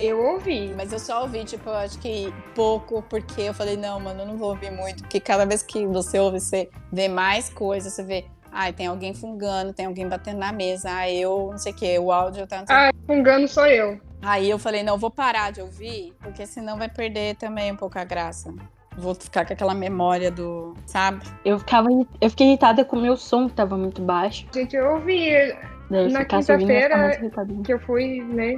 eu 0.02 0.20
ouvi. 0.20 0.74
Mas 0.76 0.92
eu 0.94 1.00
só 1.00 1.22
ouvi, 1.24 1.44
tipo, 1.44 1.70
eu 1.70 1.76
acho 1.76 2.00
que 2.00 2.34
pouco, 2.56 3.02
porque 3.10 3.42
eu 3.42 3.54
falei, 3.54 3.76
não, 3.78 4.00
mano, 4.00 4.22
eu 4.22 4.26
não 4.26 4.38
vou 4.38 4.50
ouvir 4.50 4.72
muito. 4.72 5.04
Porque 5.04 5.20
cada 5.20 5.46
vez 5.46 5.62
que 5.62 5.86
você 5.86 6.18
ouve, 6.18 6.40
você 6.40 6.70
vê 6.92 7.08
mais 7.10 7.50
coisas, 7.50 7.94
você 7.94 8.04
vê, 8.04 8.26
ai, 8.56 8.72
tem 8.72 8.88
alguém 8.88 9.14
fungando, 9.14 9.74
tem 9.74 9.86
alguém 9.86 10.08
batendo 10.08 10.40
na 10.40 10.52
mesa, 10.52 10.90
ai, 10.90 11.18
eu 11.18 11.50
não 11.52 11.58
sei 11.58 11.74
o 11.74 11.76
quê, 11.76 12.00
o 12.00 12.12
áudio 12.12 12.48
tá. 12.48 12.64
Ah, 12.70 12.90
fungando 13.06 13.48
sou 13.48 13.68
eu. 13.68 14.00
Aí 14.22 14.50
eu 14.50 14.58
falei, 14.58 14.82
não, 14.82 14.98
vou 14.98 15.12
parar 15.12 15.52
de 15.52 15.62
ouvir, 15.62 16.16
porque 16.22 16.46
senão 16.46 16.78
vai 16.78 16.90
perder 16.90 17.36
também 17.36 17.72
um 17.72 17.76
pouco 17.76 18.00
a 18.00 18.04
graça. 18.04 18.52
Vou 18.98 19.14
ficar 19.14 19.46
com 19.46 19.52
aquela 19.52 19.76
memória 19.76 20.32
do, 20.32 20.74
sabe? 20.86 21.22
Eu 21.44 21.60
ficava. 21.60 21.90
Eu 22.22 22.30
fiquei 22.30 22.48
irritada 22.48 22.86
com 22.86 22.96
o 22.96 23.02
meu 23.02 23.18
som, 23.18 23.50
que 23.50 23.54
tava 23.54 23.78
muito 23.78 24.02
baixo. 24.02 24.48
Gente, 24.54 24.74
eu 24.74 24.94
ouvi 24.94 25.54
Daí 25.90 26.12
Na 26.12 26.22
eu 26.22 26.26
quinta-feira, 26.26 27.20
que 27.64 27.74
eu 27.74 27.80
fui, 27.80 28.24
né, 28.24 28.56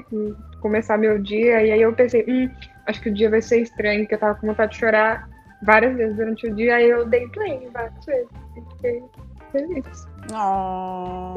começar 0.61 0.97
meu 0.97 1.19
dia, 1.19 1.61
e 1.63 1.71
aí 1.71 1.81
eu 1.81 1.93
pensei, 1.93 2.23
hum, 2.27 2.49
acho 2.85 3.01
que 3.01 3.09
o 3.09 3.13
dia 3.13 3.29
vai 3.29 3.41
ser 3.41 3.61
estranho, 3.61 4.01
porque 4.01 4.15
eu 4.15 4.19
tava 4.19 4.35
com 4.35 4.47
vontade 4.47 4.71
de 4.73 4.77
chorar 4.77 5.27
várias 5.61 5.95
vezes 5.97 6.15
durante 6.15 6.47
o 6.47 6.55
dia, 6.55 6.75
aí 6.75 6.89
eu 6.89 7.05
dei 7.05 7.27
play 7.29 7.67
várias 7.73 8.05
vezes. 8.05 8.29
fiquei- 8.53 9.03
feliz. 9.51 10.07
Oh. 10.33 11.35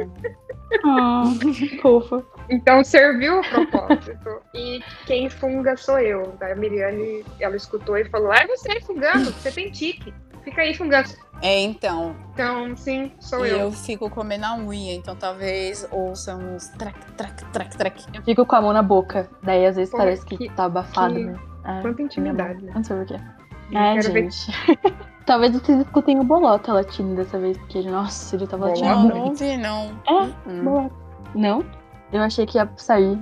Ah, 0.84 1.24
fofa. 1.82 2.24
Então 2.48 2.82
serviu 2.84 3.40
o 3.40 3.48
propósito. 3.48 4.40
e 4.54 4.80
quem 5.06 5.28
funga 5.30 5.76
sou 5.76 5.98
eu. 5.98 6.34
A 6.40 6.54
Miriane, 6.54 7.24
ela 7.38 7.56
escutou 7.56 7.96
e 7.96 8.04
falou: 8.08 8.32
Ah, 8.32 8.46
você 8.46 8.72
é 8.72 8.80
fungando, 8.80 9.30
você 9.32 9.50
tem 9.50 9.70
tique. 9.70 10.12
Fica 10.44 10.62
aí 10.62 10.74
fungando. 10.74 11.10
É, 11.42 11.60
então. 11.60 12.14
Então, 12.32 12.76
sim, 12.76 13.12
sou 13.18 13.46
e 13.46 13.50
eu. 13.50 13.58
eu 13.58 13.72
fico 13.72 14.08
comendo 14.10 14.44
a 14.46 14.56
unha, 14.56 14.94
então 14.94 15.14
talvez 15.16 15.86
ouçam 15.90 16.54
os 16.56 16.68
trac, 16.68 16.98
trac, 17.12 17.44
trac, 17.46 17.76
trac. 17.76 18.04
Eu 18.14 18.22
fico 18.22 18.44
com 18.44 18.56
a 18.56 18.60
mão 18.60 18.72
na 18.72 18.82
boca. 18.82 19.28
Daí 19.42 19.64
às 19.66 19.76
vezes 19.76 19.90
Pô, 19.90 19.98
parece 19.98 20.24
que, 20.24 20.36
que- 20.36 20.50
tá 20.50 20.64
abafado. 20.64 21.14
que- 21.14 21.24
né? 21.24 21.38
É, 21.64 21.82
Quanta 21.82 22.02
intimidade. 22.02 22.62
mão. 22.64 22.74
Não 22.74 22.84
sei 22.84 22.96
porquê. 22.96 23.14
Eu 23.14 23.18
É, 23.18 23.39
quero 23.70 24.12
ver- 24.12 24.30
gente. 24.30 24.52
Talvez 25.26 25.52
vocês 25.54 25.80
escutem 25.80 26.18
o 26.18 26.24
Bolota 26.24 26.72
latindo 26.72 27.14
dessa 27.14 27.38
vez, 27.38 27.56
porque, 27.58 27.82
nossa, 27.82 28.34
ele 28.34 28.46
tava 28.46 28.66
Bolota? 28.68 28.84
latindo 28.84 29.08
Não, 29.08 29.16
não 29.20 29.24
ouvi, 29.28 29.56
não. 29.56 30.00
É, 30.08 30.50
Hum. 30.50 30.64
Bolota. 30.64 30.94
Não? 31.34 31.64
Eu 32.12 32.22
achei 32.22 32.46
que 32.46 32.58
ia 32.58 32.68
sair. 32.76 33.18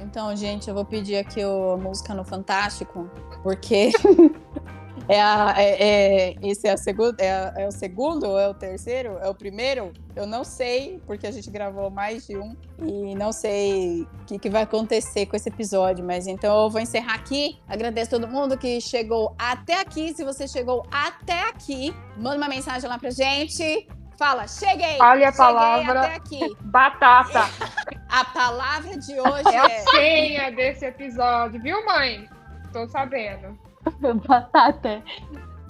Então, 0.00 0.34
gente, 0.36 0.68
eu 0.68 0.74
vou 0.74 0.84
pedir 0.84 1.16
aqui 1.16 1.42
o 1.44 1.78
música 1.78 2.12
no 2.12 2.24
Fantástico, 2.24 3.08
porque 3.42 3.90
é, 5.08 5.20
a, 5.20 5.54
é, 5.56 6.30
é- 6.30 6.34
esse 6.42 6.66
é, 6.66 6.70
a 6.72 6.76
é, 7.18 7.30
a- 7.30 7.54
é 7.56 7.66
o 7.66 7.72
segundo 7.72 8.38
é 8.38 8.48
o 8.48 8.54
terceiro? 8.54 9.18
É 9.20 9.28
o 9.28 9.34
primeiro? 9.34 9.92
Eu 10.14 10.26
não 10.26 10.44
sei, 10.44 11.00
porque 11.06 11.26
a 11.26 11.30
gente 11.30 11.50
gravou 11.50 11.90
mais 11.90 12.26
de 12.26 12.36
um 12.36 12.56
e 12.82 13.14
não 13.14 13.32
sei 13.32 14.02
o 14.02 14.24
que, 14.26 14.38
que 14.38 14.50
vai 14.50 14.62
acontecer 14.62 15.26
com 15.26 15.36
esse 15.36 15.48
episódio, 15.48 16.04
mas 16.04 16.26
então 16.26 16.64
eu 16.64 16.70
vou 16.70 16.80
encerrar 16.80 17.14
aqui. 17.14 17.58
Agradeço 17.68 18.10
todo 18.10 18.28
mundo 18.28 18.56
que 18.58 18.80
chegou 18.80 19.34
até 19.38 19.80
aqui. 19.80 20.14
Se 20.14 20.24
você 20.24 20.46
chegou 20.46 20.84
até 20.90 21.48
aqui, 21.48 21.94
manda 22.16 22.36
uma 22.36 22.48
mensagem 22.48 22.88
lá 22.88 22.98
pra 22.98 23.10
gente. 23.10 23.88
Fala, 24.18 24.46
cheguei! 24.46 24.98
Olha 25.00 25.30
a 25.30 25.32
palavra. 25.32 26.00
até 26.00 26.14
aqui. 26.14 26.56
Batata 26.60 27.40
A 28.08 28.24
palavra 28.26 28.98
de 28.98 29.18
hoje 29.18 29.48
é 29.54 29.58
a 29.58 29.66
é 29.66 29.78
senha 29.80 30.52
desse 30.52 30.84
episódio, 30.84 31.60
viu, 31.62 31.82
mãe? 31.86 32.28
Tô 32.70 32.86
sabendo. 32.86 33.58
Batata. 34.28 35.02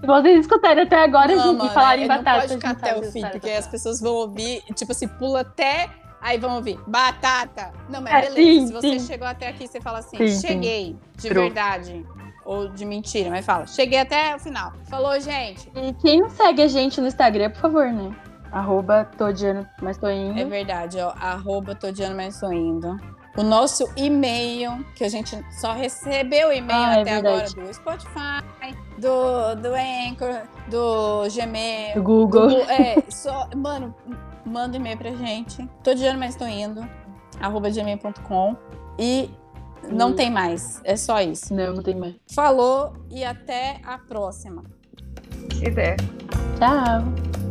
Se 0.00 0.06
vocês 0.06 0.40
escutarem 0.40 0.82
até 0.82 1.04
agora 1.04 1.34
Não, 1.34 1.52
e 1.54 1.56
mano, 1.56 1.70
falarem 1.70 2.04
é- 2.04 2.08
batata. 2.08 2.30
Não 2.32 2.40
pode 2.40 2.54
ficar 2.54 2.68
gente 2.70 2.78
até 2.82 2.98
o 2.98 3.02
fim, 3.12 3.22
porque 3.30 3.50
as 3.50 3.66
pessoas 3.68 4.00
vão 4.00 4.12
ouvir, 4.14 4.62
tipo 4.74 4.90
assim, 4.90 5.06
pula 5.06 5.40
até, 5.42 5.88
aí 6.20 6.38
vão 6.38 6.56
ouvir 6.56 6.78
batata. 6.88 7.72
Não, 7.88 8.00
mas 8.00 8.12
É, 8.12 8.20
beleza. 8.30 8.36
sim, 8.42 8.66
Se 8.66 8.72
você 8.72 8.98
sim. 8.98 9.06
chegou 9.06 9.28
até 9.28 9.48
aqui, 9.48 9.68
você 9.68 9.80
fala 9.80 9.98
assim, 10.00 10.16
Sim, 10.28 10.40
cheguei, 10.48 10.96
de 11.16 11.28
True. 11.28 11.44
verdade. 11.44 12.04
Ou 12.44 12.68
de 12.68 12.84
mentira, 12.84 13.30
mas 13.30 13.46
fala, 13.46 13.66
cheguei 13.68 14.00
até 14.00 14.34
o 14.34 14.38
final. 14.40 14.72
Falou, 14.90 15.18
gente. 15.20 15.70
E 15.76 15.92
quem 15.94 16.20
não 16.20 16.28
segue 16.30 16.62
a 16.62 16.66
gente 16.68 17.00
no 17.00 17.06
Instagram, 17.06 17.50
por 17.50 17.60
favor, 17.60 17.86
né? 17.92 18.12
Arroba 18.50 19.04
Todiano, 19.16 19.64
mas 19.80 19.96
tô 19.96 20.10
indo. 20.10 20.38
É 20.40 20.44
verdade, 20.44 20.98
ó. 20.98 21.12
Arroba 21.18 21.74
Todiano 21.76 22.16
Mais 22.16 22.38
Tô 22.40 22.52
Indo. 22.52 22.96
O 23.36 23.42
nosso 23.42 23.88
e-mail, 23.96 24.84
que 24.94 25.04
a 25.04 25.08
gente 25.08 25.42
só 25.52 25.72
recebeu 25.72 26.52
e-mail 26.52 26.78
Ah, 26.78 26.96
é 26.98 27.00
até 27.00 27.16
agora 27.16 27.36
verdade. 27.46 27.54
do 27.54 27.74
Spotify, 27.74 28.76
do, 28.98 29.54
do 29.56 29.68
Anchor, 29.74 30.42
do 30.68 31.22
Gmail, 31.34 31.94
Do 31.94 32.02
Google. 32.02 32.48
Google, 32.48 32.60
é, 32.70 33.02
só, 33.08 33.48
mano, 33.56 33.94
manda 34.44 34.76
e-mail 34.76 34.98
pra 34.98 35.12
gente. 35.12 35.66
Tô 35.82 35.94
de 35.94 36.04
ano, 36.04 36.18
mas 36.18 36.36
tô 36.36 36.44
indo. 36.46 36.86
Arroba 37.40 37.70
gmail.com. 37.70 38.54
E 38.98 39.30
não 39.90 40.10
Hum. 40.10 40.14
tem 40.14 40.30
mais. 40.30 40.80
É 40.84 40.94
só 40.94 41.20
isso. 41.22 41.54
Não, 41.54 41.72
não 41.72 41.82
tem 41.82 41.94
mais. 41.94 42.14
Falou 42.34 42.92
e 43.10 43.24
até 43.24 43.80
a 43.84 43.96
próxima. 43.96 44.62
Se 45.54 45.70
der. 45.70 45.96
Tchau. 46.58 47.41